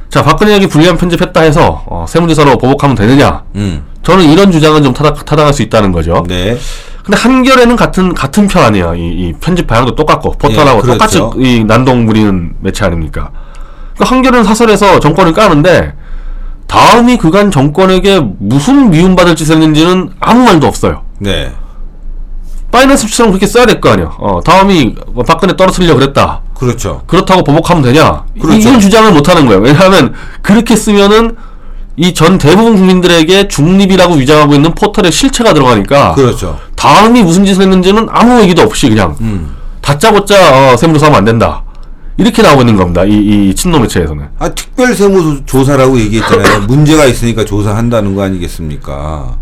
자, 0.08 0.22
박근혜에게 0.22 0.66
불리한 0.68 0.96
편집했다 0.96 1.42
해서 1.42 1.82
어, 1.86 2.06
세무조사로 2.08 2.56
보복하면 2.56 2.96
되느냐? 2.96 3.42
음. 3.56 3.84
저는 4.02 4.24
이런 4.24 4.50
주장은 4.50 4.82
좀 4.82 4.94
타당, 4.94 5.14
타당할 5.14 5.52
수 5.52 5.62
있다는 5.62 5.92
거죠. 5.92 6.24
네. 6.26 6.56
근데 7.04 7.18
한겨레는 7.18 7.76
같은 7.76 8.14
같은 8.14 8.48
편 8.48 8.64
아니에요. 8.64 8.94
이, 8.94 9.00
이 9.00 9.32
편집 9.38 9.66
방향도 9.66 9.94
똑같고 9.94 10.32
포털하고 10.32 10.78
예, 10.78 10.82
그렇죠. 10.82 10.92
똑같이 10.92 11.20
이 11.36 11.64
난동 11.64 12.06
부리는 12.06 12.54
매체 12.60 12.84
아닙니까? 12.84 13.30
그 13.98 14.04
한겨레는 14.04 14.44
사설에서 14.44 15.00
정권을 15.00 15.32
까는데 15.32 15.94
다음이 16.66 17.18
그간 17.18 17.50
정권에게 17.50 18.20
무슨 18.38 18.90
미움받을 18.90 19.36
짓을 19.36 19.56
했는지는 19.56 20.10
아무 20.18 20.44
말도 20.44 20.66
없어요. 20.66 21.05
네. 21.18 21.52
파이낸스처럼 22.72 23.32
그렇게 23.32 23.46
써야 23.46 23.64
될 23.66 23.80
거 23.80 23.90
아니야. 23.90 24.10
어, 24.18 24.40
다음이 24.44 24.94
뭐 25.12 25.24
박근혜 25.24 25.56
떨어뜨리려 25.56 25.94
그랬다. 25.94 26.40
그렇죠. 26.54 27.02
그렇다고 27.06 27.42
보복하면 27.44 27.82
되냐? 27.82 28.24
이- 28.34 28.40
그렇죠. 28.40 28.58
이런 28.58 28.80
주장을 28.80 29.12
못 29.12 29.28
하는 29.28 29.46
거예요. 29.46 29.60
왜냐하면 29.62 30.12
그렇게 30.42 30.74
쓰면은 30.76 31.36
이 31.98 32.12
전 32.12 32.36
대부분 32.36 32.76
국민들에게 32.76 33.48
중립이라고 33.48 34.14
위장하고 34.16 34.54
있는 34.54 34.74
포털의 34.74 35.10
실체가 35.10 35.54
들어가니까 35.54 36.12
그렇죠. 36.14 36.58
다음이 36.76 37.22
무슨 37.22 37.46
짓을 37.46 37.62
했는지는 37.62 38.08
아무 38.10 38.38
얘기도 38.42 38.60
없이 38.62 38.88
그냥 38.90 39.16
음. 39.22 39.54
다짜고짜 39.80 40.72
어, 40.72 40.76
세무조사하면 40.76 41.18
안 41.18 41.24
된다. 41.24 41.62
이렇게 42.18 42.42
나오고 42.42 42.62
있는 42.62 42.76
겁니다. 42.76 43.04
이, 43.04 43.12
이 43.50 43.54
친노 43.54 43.78
매체에서는. 43.78 44.28
아, 44.38 44.48
특별 44.50 44.94
세무조사라고 44.94 45.98
얘기했잖아요. 46.00 46.60
문제가 46.66 47.06
있으니까 47.06 47.44
조사한다는 47.46 48.14
거 48.14 48.22
아니겠습니까? 48.22 49.36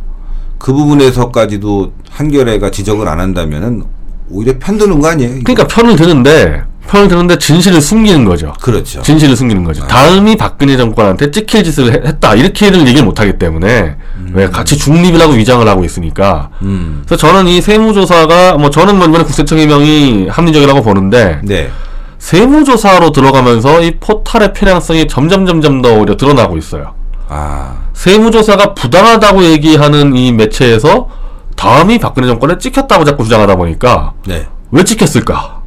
그 0.65 0.73
부분에서까지도 0.73 1.93
한겨레가 2.09 2.71
지적을 2.71 3.07
안 3.07 3.21
한다면은 3.21 3.85
오히려 4.31 4.55
편드는 4.59 4.99
거 4.99 5.09
아니에요? 5.09 5.33
이거? 5.35 5.41
그러니까 5.45 5.67
편을 5.69 5.95
드는데 5.95 6.63
편을 6.89 7.09
드는데 7.09 7.37
진실을 7.37 7.83
숨기는 7.83 8.25
거죠. 8.25 8.55
그렇죠. 8.63 9.03
진실을 9.03 9.37
숨기는 9.37 9.63
거죠. 9.63 9.87
다음이 9.87 10.37
박근혜 10.37 10.79
정권한테 10.79 11.31
찍힐 11.31 11.65
짓을 11.65 11.93
해- 11.93 12.09
했다. 12.09 12.35
이렇게는 12.35 12.81
얘기를 12.89 13.05
못 13.05 13.21
하기 13.21 13.39
때문에 13.39 13.97
왜 14.33 14.49
같이 14.49 14.79
중립이라고 14.79 15.35
위장을 15.35 15.69
하고 15.69 15.85
있으니까. 15.85 16.49
음. 16.63 17.03
그래서 17.07 17.19
저는 17.29 17.47
이 17.47 17.61
세무조사가 17.61 18.55
뭐 18.57 18.71
저는 18.71 18.97
뭐 18.97 19.07
이번에 19.07 19.23
국세청 19.25 19.59
해명이 19.59 20.29
합리적이라고 20.31 20.81
보는데 20.83 21.41
네. 21.45 21.69
세무조사로 22.21 23.13
들어가면서 23.13 23.83
이 23.83 23.97
포탈의 24.01 24.55
편향성이 24.55 25.09
점점 25.09 25.45
점점 25.45 25.83
더 25.83 25.93
오히려 25.99 26.17
드러나고 26.17 26.57
있어요. 26.57 26.95
아, 27.29 27.85
세무조사가 27.95 28.75
부당하다고 28.75 29.45
얘기하는 29.45 30.17
이 30.17 30.33
매체에서 30.33 31.09
다음이 31.57 31.99
박근혜 31.99 32.27
정권에 32.27 32.59
찍혔다고 32.59 33.05
자꾸 33.05 33.25
주장하다 33.25 33.57
보니까 33.57 34.13
네. 34.27 34.47
왜 34.71 34.85
찍혔을까? 34.85 35.63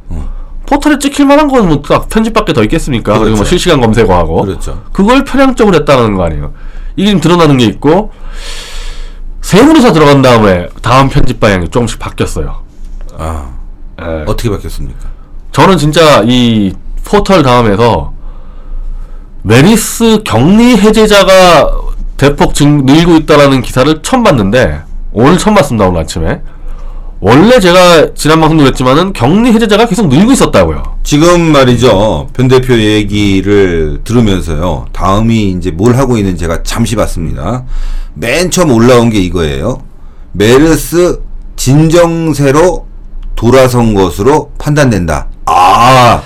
포털에 0.66 0.98
찍힐 0.98 1.24
만한 1.24 1.48
건 1.48 1.66
뭐 1.66 1.80
편집밖에 1.80 2.52
더 2.52 2.62
있겠습니까? 2.64 3.12
그리고 3.14 3.24
뭐 3.30 3.34
그렇죠. 3.36 3.48
실시간 3.48 3.80
검색어하고 3.80 4.42
그렇죠. 4.42 4.82
그걸 4.92 5.24
편향적으로 5.24 5.74
했다는 5.76 6.14
거 6.14 6.24
아니에요. 6.24 6.52
이게 6.94 7.06
지금 7.08 7.20
드러나는 7.22 7.56
게 7.56 7.64
있고 7.64 8.12
세무조사 9.40 9.92
들어간 9.92 10.20
다음에 10.20 10.68
다음 10.82 11.08
편집 11.08 11.40
방향이 11.40 11.68
조금씩 11.70 11.98
바뀌었어요. 11.98 12.56
아, 13.16 13.50
예. 14.02 14.24
어떻게 14.26 14.50
바뀌었습니까? 14.50 14.98
저는 15.52 15.78
진짜 15.78 16.22
이 16.26 16.74
포털 17.04 17.42
다음에서 17.42 18.12
메르스 19.42 20.22
격리 20.24 20.76
해제자가 20.76 21.70
대폭 22.16 22.54
증, 22.54 22.84
늘고 22.84 23.16
있다라는 23.16 23.62
기사를 23.62 24.02
처음 24.02 24.24
봤는데 24.24 24.80
오늘 25.12 25.38
처음 25.38 25.54
봤습니다 25.54 25.86
오늘 25.86 26.00
아침에 26.00 26.40
원래 27.20 27.58
제가 27.58 28.14
지난 28.14 28.40
방송도 28.40 28.62
그랬지만은 28.64 29.12
격리 29.12 29.52
해제자가 29.52 29.86
계속 29.86 30.06
늘고 30.08 30.32
있었다고요. 30.32 30.98
지금 31.02 31.50
말이죠. 31.50 32.28
변 32.32 32.46
대표 32.46 32.78
얘기를 32.78 34.00
들으면서요. 34.04 34.86
다음이 34.92 35.50
이제 35.50 35.72
뭘 35.72 35.96
하고 35.96 36.16
있는지 36.16 36.38
제가 36.38 36.62
잠시 36.62 36.94
봤습니다. 36.94 37.64
맨 38.14 38.52
처음 38.52 38.70
올라온 38.70 39.10
게 39.10 39.18
이거예요. 39.18 39.82
메르스 40.32 41.20
진정세로 41.56 42.86
돌아선 43.34 43.94
것으로 43.94 44.52
판단된다. 44.58 45.26
아, 45.46 46.22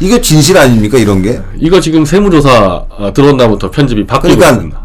이거 0.00 0.20
진실 0.20 0.56
아닙니까? 0.56 0.98
이런 0.98 1.22
게? 1.22 1.40
이거 1.58 1.80
지금 1.80 2.04
세무조사 2.04 2.84
어, 2.88 3.12
들어온 3.12 3.36
다음부터 3.36 3.70
편집이 3.70 4.06
바뀌고 4.06 4.34
그러니까 4.36 4.50
있습니다. 4.50 4.80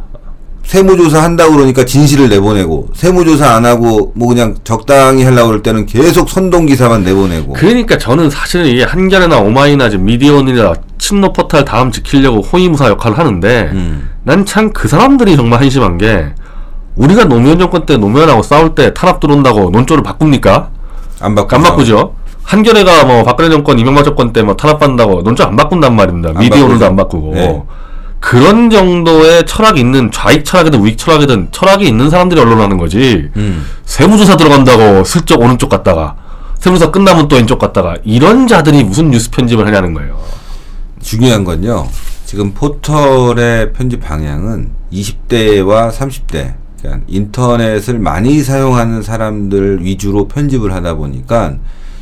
세무조사 0.64 1.22
한다고 1.24 1.54
그러니까 1.54 1.86
진실을 1.86 2.28
내보내고 2.30 2.90
세무조사 2.96 3.56
안 3.56 3.66
하고 3.66 4.12
뭐 4.16 4.28
그냥 4.28 4.56
적당히 4.64 5.24
하려고 5.24 5.50
그럴 5.50 5.62
때는 5.62 5.86
계속 5.86 6.28
선동 6.30 6.66
기사만 6.66 7.04
내보내고 7.04 7.54
그러니까 7.54 7.98
저는 8.00 8.30
사실은 8.32 8.66
이게 8.66 8.84
한겨레나 8.84 9.38
오마이나 9.40 9.90
지금 9.90 10.06
미디어원이나 10.06 10.74
친노 10.98 11.34
포탈 11.34 11.66
다음 11.66 11.92
지키려고 11.92 12.42
호위무사 12.42 12.88
역할을 12.90 13.18
하는데 13.18 13.70
음. 13.74 14.10
난 14.24 14.44
참 14.46 14.74
그 14.74 14.88
사람들이 14.88 15.36
정말 15.36 15.62
한심한 15.62 16.00
게 16.00 16.34
우리가 16.96 17.26
노무현 17.26 17.60
정권 17.60 17.86
때 17.86 17.96
노무현하고 17.98 18.42
싸울 18.42 18.74
때 18.74 18.92
탄압 18.94 19.20
들어온다고 19.20 19.70
논조를 19.70 20.02
바꿉니까? 20.04 20.70
안 21.20 21.36
바꾸죠. 21.36 21.56
안 21.56 21.62
바꾸죠. 21.62 22.16
한겨레가 22.46 23.06
뭐 23.06 23.24
박근혜 23.24 23.50
정권 23.50 23.80
이명박 23.80 24.04
정권 24.04 24.32
때 24.34 24.42
뭐 24.44 24.56
탄압받는다고 24.56 25.22
논조 25.24 25.44
안 25.44 25.56
바꾼단 25.56 25.96
말입니다. 25.96 26.30
안 26.30 26.38
미디어로도 26.40 26.70
바꾸죠. 26.80 26.86
안 26.86 26.96
바꾸고 26.96 27.34
네. 27.34 27.64
그런 28.20 28.70
정도의 28.70 29.46
철학이 29.46 29.80
있는 29.80 30.12
좌익 30.12 30.46
철학이든 30.46 30.80
우익 30.80 30.98
철학이든 30.98 31.50
철학이 31.52 31.88
있는 31.88 32.10
사람들이 32.10 32.40
언론하는 32.40 32.78
거지. 32.78 33.30
음. 33.36 33.66
세무조사 33.86 34.38
들어간다고 34.38 35.04
슬쩍 35.04 35.42
오른쪽 35.42 35.70
갔다가 35.70 36.16
세무조사 36.60 36.92
끝나면 36.92 37.28
또 37.28 37.36
왼쪽 37.36 37.60
갔다가 37.60 37.96
이런 38.04 38.48
자들이 38.48 38.84
무슨 38.84 39.10
뉴스 39.12 39.30
편집을 39.32 39.66
하냐는 39.68 39.94
거예요. 39.94 40.20
중요한 41.02 41.44
건요. 41.44 41.88
지금 42.26 42.54
포털의 42.54 43.74
편집 43.74 44.02
방향은 44.02 44.72
20대와 44.92 45.92
30대, 45.92 46.54
그러니까 46.82 47.06
인터넷을 47.08 48.00
많이 48.00 48.42
사용하는 48.42 49.04
사람들 49.04 49.80
위주로 49.84 50.28
편집을 50.28 50.74
하다 50.74 50.96
보니까 50.96 51.56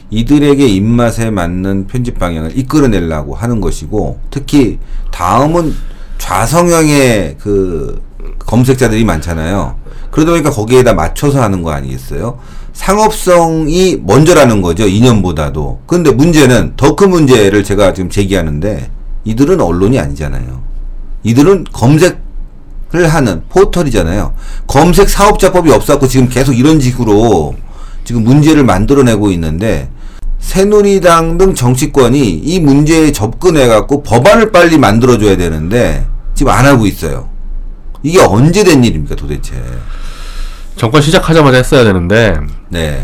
이들에게 0.10 0.66
입맛에 0.68 1.32
맞는 1.32 1.88
편집 1.88 2.20
방향을 2.20 2.58
이끌어내려고 2.58 3.36
하는 3.36 3.62
것이고 3.62 4.20
특히 4.30 4.80
다음은 5.12 5.74
좌성향의 6.18 7.38
그 7.40 8.02
검색자들이 8.40 9.04
많잖아요. 9.06 9.76
그러다 10.12 10.32
보니까 10.32 10.52
거기에다 10.52 10.94
맞춰서 10.94 11.42
하는 11.42 11.64
거 11.64 11.72
아니겠어요? 11.72 12.40
상업성이 12.74 13.98
먼저라는 14.04 14.62
거죠. 14.62 14.88
이념보다도. 14.88 15.82
근데 15.86 16.12
문제는 16.12 16.74
더 16.76 16.96
큰 16.96 17.10
문제를 17.10 17.64
제가 17.64 17.94
지금 17.94 18.10
제기하는데 18.10 18.90
이들은 19.26 19.60
언론이 19.62 20.00
아니잖아요. 20.00 20.62
이들은 21.24 21.66
검색을 21.74 22.18
하는 23.08 23.44
포털이잖아요. 23.50 24.34
검색 24.68 25.10
사업자법이 25.10 25.72
없었고 25.72 26.08
지금 26.08 26.30
계속 26.30 26.54
이런 26.54 26.80
식으로 26.80 27.56
지금 28.04 28.24
문제를 28.24 28.64
만들어내고 28.64 29.32
있는데 29.32 29.90
새누리당 30.40 31.38
등 31.38 31.56
정치권이 31.56 32.20
이 32.20 32.60
문제에 32.60 33.12
접근해 33.12 33.68
갖고 33.68 34.04
법안을 34.04 34.52
빨리 34.52 34.78
만들어줘야 34.78 35.38
되는데 35.38 36.06
지금 36.36 36.52
안 36.52 36.66
하고 36.66 36.86
있어요. 36.86 37.30
이게 38.04 38.20
언제 38.20 38.64
된 38.64 38.84
일입니까 38.84 39.16
도대체? 39.16 39.54
정권 40.76 41.02
시작하자마자 41.02 41.58
했어야 41.58 41.84
되는데 41.86 42.38
네, 42.70 43.02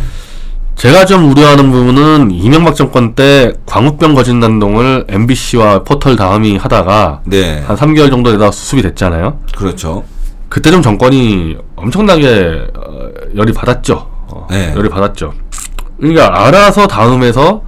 제가 0.76 1.06
좀 1.06 1.32
우려하는 1.32 1.72
부분은 1.72 2.32
이명박 2.32 2.76
정권 2.76 3.16
때 3.16 3.54
광우병 3.66 4.16
거진 4.16 4.40
난동을 4.40 5.06
MBC와 5.08 5.84
포털 5.84 6.16
다음이 6.16 6.58
하다가 6.58 7.22
네, 7.26 7.64
한 7.66 7.78
3개월 7.78 8.10
정도 8.10 8.32
되다 8.32 8.52
수습이 8.52 8.82
됐잖아요. 8.82 9.40
그렇죠. 9.56 10.04
그때 10.50 10.72
좀 10.72 10.82
정권이 10.82 11.58
엄청나게 11.76 12.68
어, 12.76 13.10
열이 13.38 13.54
받았죠. 13.54 14.19
어, 14.44 14.48
네. 14.50 14.74
열이 14.76 14.90
받았죠. 14.90 15.34
그러니까 15.98 16.46
알아서 16.46 16.88
다음에서 16.88 17.62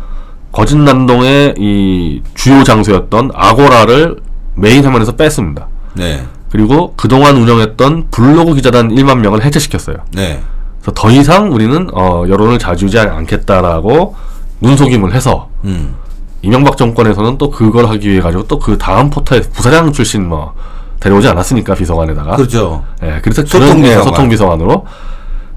거진난동의 0.52 1.56
이 1.58 2.22
주요 2.36 2.64
장소였던 2.64 3.32
아고라를 3.34 4.18
메인 4.56 4.84
화면에서 4.86 5.14
뺐습니다. 5.16 5.68
네, 5.94 6.24
그리고 6.50 6.94
그동안 6.98 7.38
운영했던 7.38 8.08
블로그 8.12 8.54
기자단 8.56 8.90
1만 8.90 9.20
명을 9.20 9.44
해체시켰어요. 9.44 9.98
네, 10.14 10.42
그래서 10.82 10.92
더 10.94 11.10
이상 11.10 11.54
우리는 11.54 11.88
어, 11.94 12.26
여론을 12.28 12.60
자주지 12.60 13.00
않겠다라고 13.00 14.16
눈속임을 14.62 15.14
해서 15.14 15.50
음, 15.64 15.96
이명박 16.42 16.76
정권에서는 16.78 17.38
또 17.38 17.50
그걸 17.50 17.88
하기 17.88 18.10
위해 18.10 18.22
가지고 18.22 18.48
또 18.48 18.60
그 18.60 18.78
다음 18.78 19.10
포털 19.10 19.42
부사장 19.42 19.92
출신 19.94 20.28
뭐 20.28 20.54
데려오지 21.00 21.28
않았습니까 21.30 21.74
비서관에다가 21.76 22.36
그렇죠. 22.36 22.84
예, 23.04 23.20
그래서 23.24 23.42
소통 23.46 23.60
그런 23.62 23.80
예, 23.80 23.84
비서관. 23.90 24.04
소통 24.04 24.30
비서관으로 24.30 24.86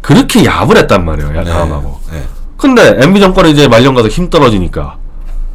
그렇게 0.04 0.44
야을 0.44 0.76
했단 0.76 1.02
말이에요. 1.02 1.34
야, 1.34 1.42
네, 1.42 1.50
다음하고. 1.50 1.98
네. 2.12 2.22
근데 2.58 2.94
MB 3.02 3.20
정권이 3.20 3.52
이제 3.52 3.68
말년 3.68 3.94
가서 3.94 4.08
힘 4.08 4.28
떨어지니까 4.28 4.96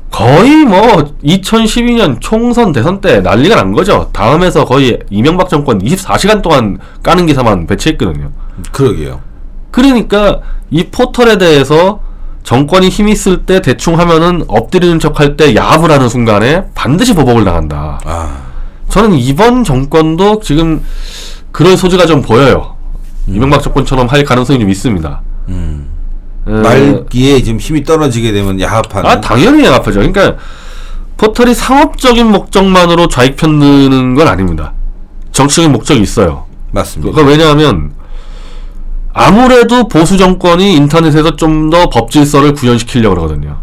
거의 0.10 0.66
뭐 0.66 0.82
2012년 1.24 2.18
총선 2.20 2.72
대선 2.72 3.00
때 3.00 3.22
난리가 3.22 3.56
난 3.56 3.74
거죠. 3.74 4.10
다음에서 4.12 4.66
거의 4.66 4.98
이명박 5.12 5.50
정권 5.50 5.80
24시간 5.80 6.42
동안 6.42 6.80
까는 7.04 7.28
기사만 7.28 7.68
배치했거든요. 7.68 8.32
그러게요. 8.72 9.22
그러니까 9.70 10.40
이 10.72 10.88
포털에 10.88 11.38
대해서 11.38 12.00
정권이 12.42 12.90
힘 12.90 13.08
있을 13.08 13.46
때 13.46 13.62
대충 13.62 14.00
하면은 14.00 14.44
엎드리는 14.48 14.98
척할 14.98 15.38
때 15.38 15.56
야합을 15.56 15.92
하는 15.92 16.10
순간에 16.10 16.66
반드시 16.74 17.14
보복을 17.14 17.46
당한다. 17.46 18.00
아, 18.04 18.38
저는 18.90 19.14
이번 19.14 19.64
정권도 19.64 20.40
지금 20.40 20.84
그런 21.52 21.78
소지가 21.78 22.08
좀 22.08 22.24
보여요. 22.24 22.79
이명박 23.36 23.62
정권처럼 23.62 24.08
할 24.08 24.24
가능성이 24.24 24.60
좀 24.60 24.70
있습니다. 24.70 25.22
음. 25.50 25.88
에, 26.48 26.52
말기에 26.52 27.42
지금 27.44 27.60
힘이 27.60 27.84
떨어지게 27.84 28.32
되면 28.32 28.60
야합하는. 28.60 29.10
아 29.10 29.22
당연히 29.22 29.66
야합하죠. 29.66 30.00
그러니까 30.00 30.36
포털이 31.18 31.54
상업적인 31.54 32.28
목적만으로 32.32 33.08
좌익 33.08 33.36
편드는 33.36 34.16
건 34.16 34.28
아닙니다. 34.28 34.74
정치적인 35.32 35.72
목적이 35.72 36.02
있어요. 36.02 36.46
맞습니다. 36.72 37.12
그러니까 37.14 37.32
왜냐하면 37.32 37.92
아무래도 39.14 39.88
보수 39.88 40.18
정권이 40.18 40.76
인터넷에서 40.76 41.36
좀 41.36 41.70
더 41.70 41.90
법 41.90 42.10
질서를 42.12 42.54
구현시키려고 42.54 43.16
그러거든요. 43.16 43.58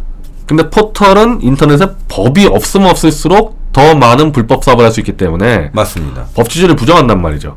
근데 0.47 0.69
포털은 0.71 1.41
인터넷에 1.43 1.87
법이 2.09 2.47
없으면 2.47 2.91
없을수록 2.91 3.57
더 3.73 3.95
많은 3.95 4.33
불법 4.33 4.63
사업을 4.65 4.85
할 4.85 4.93
수 4.93 5.01
있기 5.01 5.13
때문에 5.17 5.71
맞습니다. 5.73 6.27
법치주의를 6.35 6.77
부정한단 6.77 7.21
말이죠. 7.21 7.57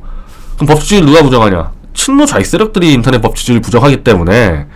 그럼 0.55 0.67
법치주의를 0.67 1.07
누가 1.07 1.21
부정하냐? 1.23 1.71
친노 1.99 2.25
좌익 2.25 2.45
세력들이 2.45 2.93
인터넷 2.93 3.21
법치주의를 3.21 3.61
부정하기 3.61 4.05
때문에 4.05 4.67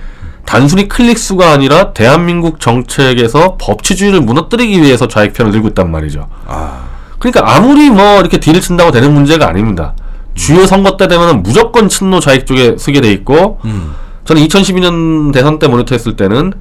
단순히 0.46 0.90
클릭 0.90 1.18
수가 1.18 1.52
아니라 1.52 1.94
대한민국 1.94 2.60
정책에서 2.60 3.56
법치주의를 3.60 4.20
무너뜨리기 4.20 4.82
위해서 4.82 5.08
좌익 5.08 5.32
편을 5.32 5.54
들고 5.54 5.70
있단 5.70 5.90
말이죠. 5.90 6.28
아, 6.46 6.82
그러니까 7.20 7.56
아무리 7.56 7.90
뭐 7.90 8.20
이렇게 8.20 8.40
딜을 8.42 8.60
친다고 8.60 8.92
되는 8.92 9.14
문제가 9.14 9.48
아닙니다. 9.48 9.94
주요 10.36 10.66
선거 10.66 10.98
때 10.98 11.08
되면은 11.08 11.44
무조건 11.44 11.88
친노 11.88 12.20
좌익 12.20 12.46
쪽에 12.46 12.76
서게 12.78 13.00
돼 13.00 13.10
있고 13.14 13.60
음, 13.64 13.94
저는 14.26 14.46
2012년 14.46 15.32
대선 15.32 15.60
때 15.60 15.70
모니터했을 15.70 16.18
때는 16.18 16.52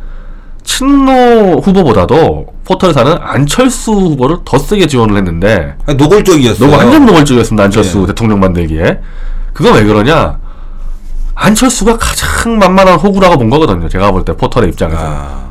친노 0.62 1.60
후보보다도 1.60 2.46
포털 2.64 2.94
사는 2.94 3.12
안철수 3.20 3.90
후보를 3.90 4.38
더 4.44 4.58
세게 4.58 4.86
지원을 4.86 5.16
했는데 5.16 5.74
노골적이었어요. 5.98 6.70
완전 6.70 7.04
노골적이었습니다. 7.04 7.64
안철수 7.64 8.02
네. 8.02 8.06
대통령 8.06 8.38
만들기에. 8.38 9.00
그건 9.52 9.74
왜 9.74 9.84
그러냐? 9.84 10.38
안철수가 11.46 11.98
가장 11.98 12.58
만만한 12.58 12.94
호구라고 12.98 13.36
본 13.38 13.50
거거든요. 13.50 13.88
제가 13.88 14.12
볼 14.12 14.24
때 14.24 14.32
포털의 14.36 14.68
입장에서. 14.70 15.00
아, 15.02 15.42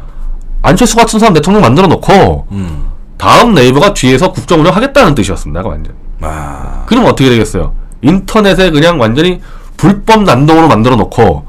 안철수 0.61 0.95
같은 0.95 1.19
사람 1.19 1.33
대통령 1.33 1.61
만들어 1.61 1.87
놓고 1.87 2.47
음, 2.51 2.85
다음 3.17 3.53
네이버가 3.53 3.93
뒤에서 3.93 4.31
국정 4.31 4.61
운영하겠다는 4.61 5.15
뜻이었습니다. 5.15 5.61
완전. 5.67 5.93
아, 6.21 6.83
그럼 6.85 7.05
어떻게 7.05 7.29
되겠어요? 7.29 7.73
인터넷에 8.01 8.71
그냥 8.71 8.99
완전히 8.99 9.41
불법 9.75 10.23
난동으로 10.23 10.67
만들어 10.67 10.95
놓고 10.95 11.45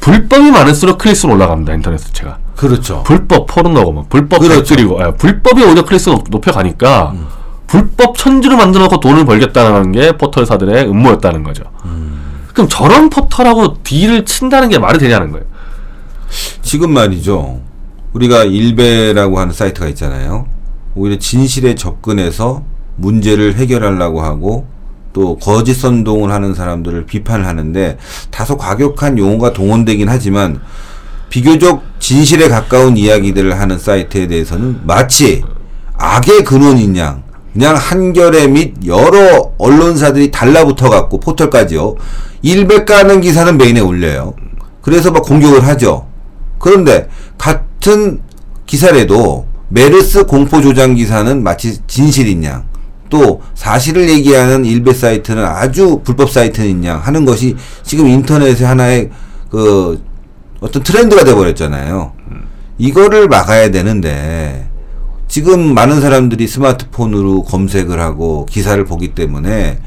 불법이 0.00 0.50
많을수록 0.50 0.98
클릭수는 0.98 1.34
올라갑니다. 1.36 1.72
인터넷 1.74 1.96
수치가. 1.98 2.36
그렇죠. 2.56 3.02
불법 3.04 3.46
포르노고 3.46 3.92
뭐 3.92 4.04
불법. 4.08 4.40
댓글이고 4.40 4.98
예, 5.00 5.14
불법이 5.16 5.64
오히려 5.64 5.84
클릭수 5.84 6.10
높- 6.10 6.26
높여가니까 6.28 7.14
불법 7.66 8.18
천지로 8.18 8.56
만들어 8.56 8.84
놓고 8.84 9.00
돈을 9.00 9.24
벌겠다는 9.24 9.92
게 9.92 10.12
포털사들의 10.18 10.88
음모였다는 10.88 11.42
거죠. 11.42 11.62
그럼 12.52 12.68
저런 12.68 13.10
포털하고 13.10 13.82
딜을 13.82 14.24
친다는 14.24 14.68
게 14.68 14.78
말이 14.78 14.98
되냐는 14.98 15.30
거예요. 15.30 15.44
지금 16.62 16.92
말이죠. 16.92 17.60
우리가 18.12 18.44
일베라고 18.44 19.38
하는 19.38 19.52
사이트가 19.52 19.88
있잖아요. 19.88 20.46
오히려 20.94 21.18
진실에 21.18 21.74
접근해서 21.74 22.62
문제를 22.96 23.54
해결하려고 23.54 24.22
하고 24.22 24.66
또 25.12 25.36
거짓 25.38 25.74
선동을 25.74 26.30
하는 26.30 26.54
사람들을 26.54 27.06
비판을 27.06 27.46
하는데 27.46 27.98
다소 28.30 28.56
과격한 28.56 29.18
용어가 29.18 29.52
동원되긴 29.52 30.08
하지만 30.08 30.60
비교적 31.28 31.82
진실에 31.98 32.48
가까운 32.48 32.96
이야기들을 32.96 33.58
하는 33.58 33.78
사이트에 33.78 34.26
대해서는 34.26 34.80
마치 34.84 35.42
악의 35.98 36.44
근원인 36.44 36.96
양 36.96 37.22
그냥 37.52 37.76
한겨레 37.76 38.48
및 38.48 38.74
여러 38.86 39.52
언론사들이 39.58 40.30
달라붙어 40.30 40.88
갖고 40.88 41.20
포털까지요. 41.20 41.96
일배 42.42 42.84
까는 42.84 43.20
기사는 43.20 43.56
메인에 43.56 43.80
올려요. 43.80 44.34
그래서 44.80 45.10
막 45.10 45.22
공격을 45.22 45.66
하죠. 45.66 46.06
그런데 46.58 47.08
같은 47.38 48.20
기사래도 48.66 49.46
메르스 49.68 50.24
공포 50.24 50.60
조장 50.60 50.94
기사는 50.94 51.42
마치 51.42 51.78
진실인 51.86 52.44
양, 52.44 52.64
또 53.08 53.42
사실을 53.54 54.08
얘기하는 54.08 54.64
일베 54.64 54.92
사이트는 54.92 55.44
아주 55.44 56.00
불법 56.04 56.30
사이트인 56.30 56.84
양 56.84 56.98
하는 56.98 57.24
것이 57.24 57.56
지금 57.82 58.06
인터넷의 58.06 58.66
하나의 58.66 59.10
그 59.50 60.02
어떤 60.60 60.82
트렌드가 60.82 61.24
돼 61.24 61.34
버렸잖아요. 61.34 62.12
이거를 62.78 63.28
막아야 63.28 63.70
되는데 63.70 64.68
지금 65.36 65.72
많은 65.72 66.02
사람들이 66.02 66.46
스마트폰으로 66.46 67.44
검색을 67.44 67.98
하고 67.98 68.44
기사를 68.50 68.84
보기 68.84 69.14
때문에 69.14 69.78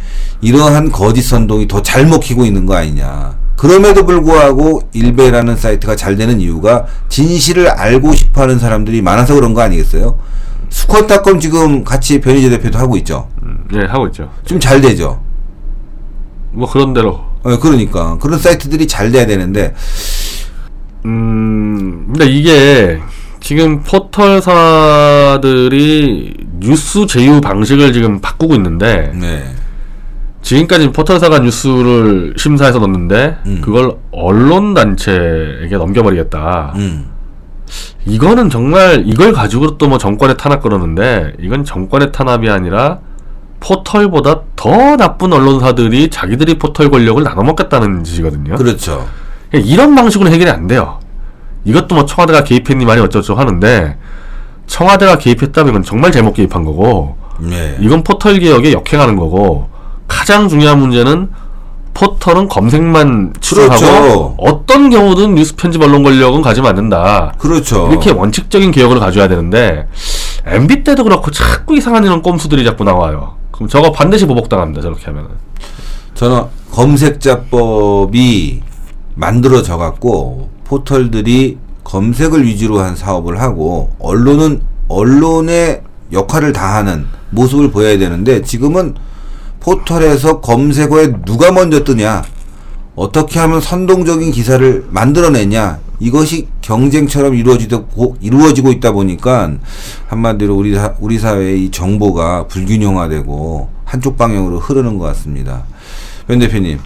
이러한 0.42 0.92
거짓 0.92 1.22
선동이 1.22 1.68
더 1.68 1.84
잘 1.84 2.08
먹히고 2.08 2.46
있는 2.46 2.66
거 2.66 2.74
아니냐. 2.74 3.38
그럼에도 3.56 4.08
불구하고 4.08 4.82
일베라는 4.94 5.56
사이트가 5.56 5.96
잘 5.96 6.16
되는 6.16 6.42
이유가 6.42 6.88
진실을 7.10 7.68
알고 7.70 8.14
싶어 8.14 8.42
하는 8.42 8.58
사람들이 8.58 9.04
많아서 9.04 9.36
그런 9.36 9.54
거 9.54 9.62
아니겠어요? 9.62 10.18
수컷닷컴 10.70 11.40
지금 11.40 11.84
같이 11.84 12.20
변희재 12.20 12.50
대표도 12.50 12.80
하고 12.80 12.98
있죠. 12.98 13.28
네 13.72 13.86
하고 13.88 14.08
있죠. 14.08 14.28
좀 14.46 14.60
잘 14.60 14.82
되죠. 14.82 15.22
뭐 16.54 16.68
그런 16.68 16.92
대로. 16.92 17.20
어, 17.44 17.60
그러니까 17.60 18.18
그런 18.18 18.40
사이트들이 18.40 18.88
잘 18.88 19.12
돼야 19.12 19.28
되는데 19.28 19.76
음, 21.06 22.08
근데 22.08 22.26
이게 22.32 23.00
지금 23.46 23.84
포털사들이 25.44 26.34
뉴스 26.62 27.06
제휴 27.06 27.40
방식을 27.42 27.94
지금 27.94 28.20
바꾸고 28.20 28.56
있는데 28.56 29.12
네. 29.14 29.46
지금까지 30.42 30.92
포털사가 30.92 31.38
뉴스를 31.38 32.34
심사해서 32.38 32.80
넣는데 32.80 33.38
음. 33.46 33.62
그걸 33.64 33.98
언론 34.12 34.74
단체에게 34.74 35.78
넘겨버리겠다. 35.78 36.74
음. 36.76 37.06
이거는 38.08 38.50
정말 38.50 39.04
이걸 39.06 39.32
가지고 39.32 39.78
또 39.78 39.90
뭐 39.90 40.00
정권의 40.00 40.38
탄압 40.38 40.64
그러는데 40.64 41.34
이건 41.40 41.64
정권의 41.64 42.12
탄압이 42.12 42.50
아니라 42.50 42.98
포털보다 43.60 44.42
더 44.56 44.98
나쁜 44.98 45.32
언론사들이 45.34 46.10
자기들이 46.10 46.58
포털 46.58 46.90
권력을 46.90 47.22
나눠먹겠다는 47.22 48.04
짓이거든요. 48.06 48.56
그렇죠. 48.56 49.08
이런 49.54 49.94
방식으로 49.94 50.32
해결이 50.32 50.50
안 50.50 50.66
돼요. 50.66 50.98
이것도 51.66 51.96
뭐 51.96 52.06
청와대가 52.06 52.44
개입했니 52.44 52.86
많이 52.86 53.02
어쩌고 53.02 53.40
하는데 53.40 53.98
청와대가 54.68 55.18
개입했다면 55.18 55.70
이건 55.70 55.84
정말 55.84 56.12
잘못 56.12 56.34
개입한 56.34 56.64
거고 56.64 57.18
네. 57.40 57.76
이건 57.80 58.04
포털 58.04 58.40
개혁에 58.40 58.72
역행하는 58.72 59.16
거고 59.16 59.70
가장 60.08 60.48
중요한 60.48 60.80
문제는 60.80 61.30
포털은 61.94 62.50
검색만 62.50 63.34
치료하고 63.40 63.80
그렇죠. 63.80 64.36
어떤 64.38 64.90
경우든 64.90 65.36
뉴스 65.36 65.56
편집 65.56 65.82
언론 65.82 66.04
권력은 66.04 66.42
가지면 66.42 66.70
안 66.70 66.76
된다. 66.76 67.34
그렇죠. 67.38 67.88
이렇게 67.90 68.12
원칙적인 68.12 68.72
개혁을 68.72 69.00
가져야 69.00 69.28
되는데 69.28 69.88
MB 70.46 70.84
때도 70.84 71.04
그렇고 71.06 71.32
자꾸 71.32 71.76
이상한 71.76 72.04
이런 72.04 72.22
꼼수들이 72.22 72.66
자꾸 72.66 72.84
나와요. 72.84 73.36
그럼 73.52 73.70
저거 73.70 73.92
반드시 73.92 74.26
보복당합니다. 74.26 74.82
저렇게 74.82 75.06
하면은. 75.06 75.30
저는 76.16 76.44
검색자법이 76.72 78.62
만들어져 79.16 79.78
갖고 79.78 80.50
포털들이 80.66 81.58
검색을 81.84 82.46
위주로 82.46 82.80
한 82.80 82.96
사업을 82.96 83.40
하고 83.40 83.92
언론은 84.00 84.62
언론의 84.88 85.82
역할을 86.12 86.54
다하는 86.54 87.06
모습을 87.30 87.72
보여야 87.72 87.98
되는데 87.98 88.42
지금은 88.42 88.96
포털에서 89.60 90.42
검색어에 90.42 91.14
누가 91.26 91.52
먼저 91.52 91.84
뜨냐 91.84 92.24
어떻게 92.96 93.40
하면 93.40 93.62
선동적인 93.62 94.32
기사를 94.32 94.86
만들어내냐 94.90 95.80
이것이 96.00 96.48
경쟁처럼 96.62 97.36
이루어지고 97.36 98.18
이루어지고 98.20 98.72
있다 98.72 98.92
보니까 98.92 99.54
한마디로 100.08 100.56
우리 100.56 100.76
사, 100.76 100.94
우리 101.00 101.18
사회의 101.18 101.66
이 101.66 101.72
정보가 101.72 102.48
불균형화되고 102.48 103.70
한쪽 103.86 104.18
방향으로 104.18 104.60
흐르는 104.60 104.98
것 104.98 105.06
같습니다. 105.06 105.64
변 106.28 106.40
대표님, 106.40 106.80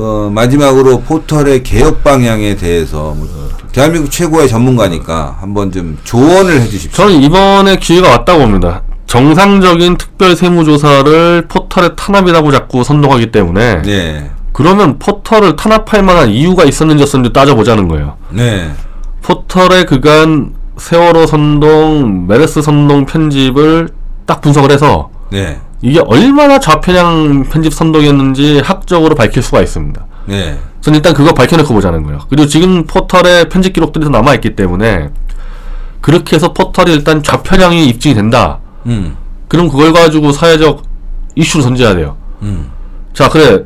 어, 0.00 0.30
마지막으로 0.32 1.00
포털의 1.00 1.64
개혁 1.64 2.04
방향에 2.04 2.54
대해서 2.54 3.14
뭐, 3.16 3.28
대한민국 3.72 4.10
최고의 4.10 4.48
전문가니까 4.48 5.36
한번 5.40 5.72
좀 5.72 5.98
조언을 6.04 6.60
해주십시오. 6.60 6.92
저는 6.92 7.20
이번에 7.20 7.76
기회가 7.76 8.10
왔다고 8.10 8.40
봅니다. 8.40 8.82
정상적인 9.06 9.96
특별 9.96 10.36
세무조사를 10.36 11.46
포털의 11.48 11.96
탄압이라고 11.96 12.52
자꾸 12.52 12.84
선동하기 12.84 13.32
때문에 13.32 13.82
네, 13.82 14.30
그러면 14.52 14.98
포털을 14.98 15.56
탄압할 15.56 16.02
만한 16.02 16.28
이유가 16.28 16.64
있었는지 16.64 17.02
없었는지 17.02 17.32
따져보자는 17.32 17.88
거예요. 17.88 18.16
네, 18.30 18.70
포털의 19.22 19.86
그간 19.86 20.54
세월호 20.76 21.26
선동, 21.26 22.26
메르스 22.28 22.62
선동 22.62 23.04
편집을 23.06 23.88
딱 24.26 24.40
분석을 24.42 24.70
해서 24.70 25.10
네, 25.30 25.58
이게 25.80 26.00
얼마나 26.06 26.58
좌편향 26.58 27.44
편집 27.44 27.72
선동이었는지 27.72 28.60
학적으로 28.64 29.14
밝힐 29.14 29.42
수가 29.42 29.60
있습니다. 29.62 30.04
네, 30.26 30.58
저는 30.80 30.96
일단 30.98 31.14
그거 31.14 31.32
밝혀놓고 31.32 31.72
보자는 31.72 32.02
거예요. 32.02 32.20
그리고 32.28 32.46
지금 32.46 32.84
포털에 32.84 33.48
편집 33.48 33.72
기록들이 33.72 34.04
더 34.04 34.10
남아있기 34.10 34.56
때문에 34.56 35.10
그렇게 36.00 36.36
해서 36.36 36.52
포털이 36.52 36.92
일단 36.92 37.22
좌편향이 37.22 37.86
입증이 37.86 38.14
된다. 38.14 38.58
음, 38.86 39.16
그럼 39.48 39.68
그걸 39.68 39.92
가지고 39.92 40.32
사회적 40.32 40.82
이슈를 41.34 41.64
던져야 41.64 41.94
돼요. 41.94 42.16
음, 42.42 42.70
자, 43.14 43.28
그래. 43.28 43.64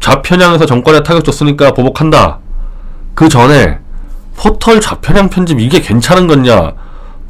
좌편향에서 0.00 0.64
정권에 0.64 1.02
타격 1.02 1.24
줬으니까 1.24 1.72
보복한다. 1.72 2.38
그 3.14 3.28
전에 3.28 3.78
포털 4.34 4.80
좌편향 4.80 5.28
편집 5.28 5.60
이게 5.60 5.78
괜찮은 5.80 6.26
거냐? 6.26 6.72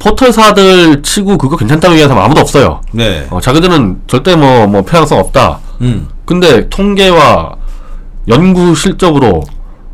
포털사들 0.01 1.03
치고 1.03 1.37
그거 1.37 1.55
괜찮다고 1.55 1.93
얘기하는 1.93 2.15
사람 2.15 2.25
아무도 2.25 2.41
없어요. 2.41 2.81
네, 2.91 3.27
어, 3.29 3.39
자기들은 3.39 4.01
절대 4.07 4.35
뭐, 4.35 4.65
뭐, 4.65 4.81
편향성 4.81 5.19
없다. 5.19 5.59
음, 5.81 6.07
근데 6.25 6.67
통계와 6.69 7.55
연구 8.27 8.73
실적으로 8.73 9.43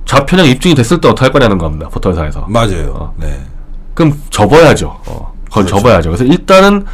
좌편향 0.06 0.46
입증이 0.46 0.76
됐을 0.76 1.02
때 1.02 1.10
어떻게 1.10 1.26
할 1.26 1.34
거냐는 1.34 1.58
겁니다. 1.58 1.90
포털사에서. 1.90 2.46
맞아요. 2.48 3.14
네, 3.18 3.38
그럼 3.94 4.18
접어야죠. 4.30 4.98
어, 5.08 5.34
그걸 5.50 5.66
그렇죠. 5.66 5.78
접어야죠. 5.78 6.10
그래서 6.12 6.24
일단은 6.24 6.86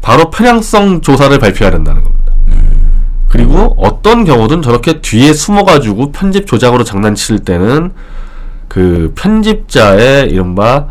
바로 0.00 0.30
편향성 0.30 1.02
조사를 1.02 1.38
발표해야 1.38 1.70
된다는 1.70 2.02
겁니다. 2.02 2.32
그리고 3.28 3.74
어떤 3.78 4.24
경우든 4.24 4.60
저렇게 4.60 5.00
뒤에 5.00 5.32
숨어가지고 5.32 6.12
편집 6.12 6.46
조작으로 6.46 6.84
장난칠 6.84 7.38
때는 7.38 7.92
그 8.68 9.12
편집자의 9.14 10.30
이른바 10.30 10.86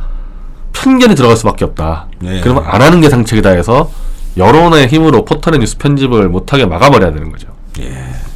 편견이 0.74 1.16
들어갈 1.16 1.38
수밖에 1.38 1.66
없다. 1.66 2.08
네. 2.20 2.42
그러면 2.42 2.64
안 2.68 2.82
하는 2.82 3.02
게 3.02 3.10
상책이다 3.10 3.50
해서 3.50 3.90
여론의 4.38 4.88
힘으로 4.88 5.26
포털의 5.26 5.60
뉴스 5.60 5.78
편집을 5.78 6.30
못하게 6.30 6.66
막아버려야 6.66 7.12
되는 7.12 7.32
거죠. 7.32 7.48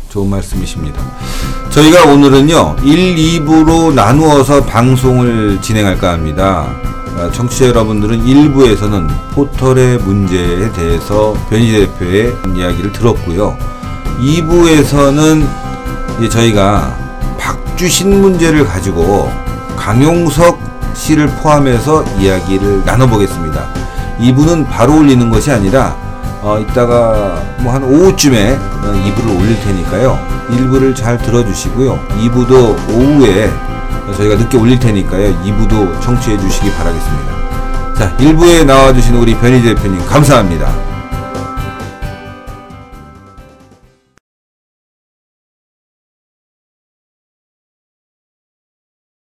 좋은 0.10 0.30
말씀이십니다. 0.30 1.02
저희가 1.72 2.06
오늘은요, 2.06 2.78
1, 2.84 3.16
2부로 3.16 3.94
나누어서 3.94 4.64
방송을 4.64 5.60
진행할까 5.62 6.12
합니다. 6.14 6.68
아, 7.18 7.30
청취자 7.32 7.68
여러분들은 7.68 8.26
1부에서는 8.26 9.10
포털의 9.34 9.98
문제에 10.00 10.72
대해서 10.74 11.34
변희재 11.50 11.80
대표의 11.88 12.34
이야기를 12.56 12.92
들었고요. 12.92 13.58
2부에서는 14.20 15.46
이제 16.20 16.30
저희가 16.30 16.98
박주신 17.40 18.22
문제를 18.22 18.66
가지고 18.66 19.32
강용석 19.76 20.65
씨를 20.96 21.28
포함해서 21.28 22.04
이야기를 22.20 22.84
나눠보겠습니다. 22.86 23.68
2부는 24.20 24.68
바로 24.70 24.98
올리는 24.98 25.30
것이 25.30 25.52
아니라 25.52 25.96
어, 26.42 26.58
이따가 26.60 27.42
뭐 27.60 27.74
한 27.74 27.84
오후쯤에 27.84 28.54
어, 28.54 29.04
2부를 29.06 29.40
올릴 29.40 29.60
테니까요. 29.62 30.18
1부를 30.50 30.96
잘 30.96 31.18
들어주시고요. 31.18 32.00
2부도 32.22 32.54
오후에 32.94 33.52
저희가 34.16 34.36
늦게 34.36 34.58
올릴 34.58 34.80
테니까요. 34.80 35.34
2부도 35.44 36.00
청취해 36.02 36.38
주시기 36.38 36.72
바라겠습니다. 36.74 37.36
자, 37.98 38.16
1부에 38.18 38.66
나와주신 38.66 39.16
우리 39.16 39.36
변희재 39.36 39.74
대표님 39.76 40.06
감사합니다. 40.06 40.72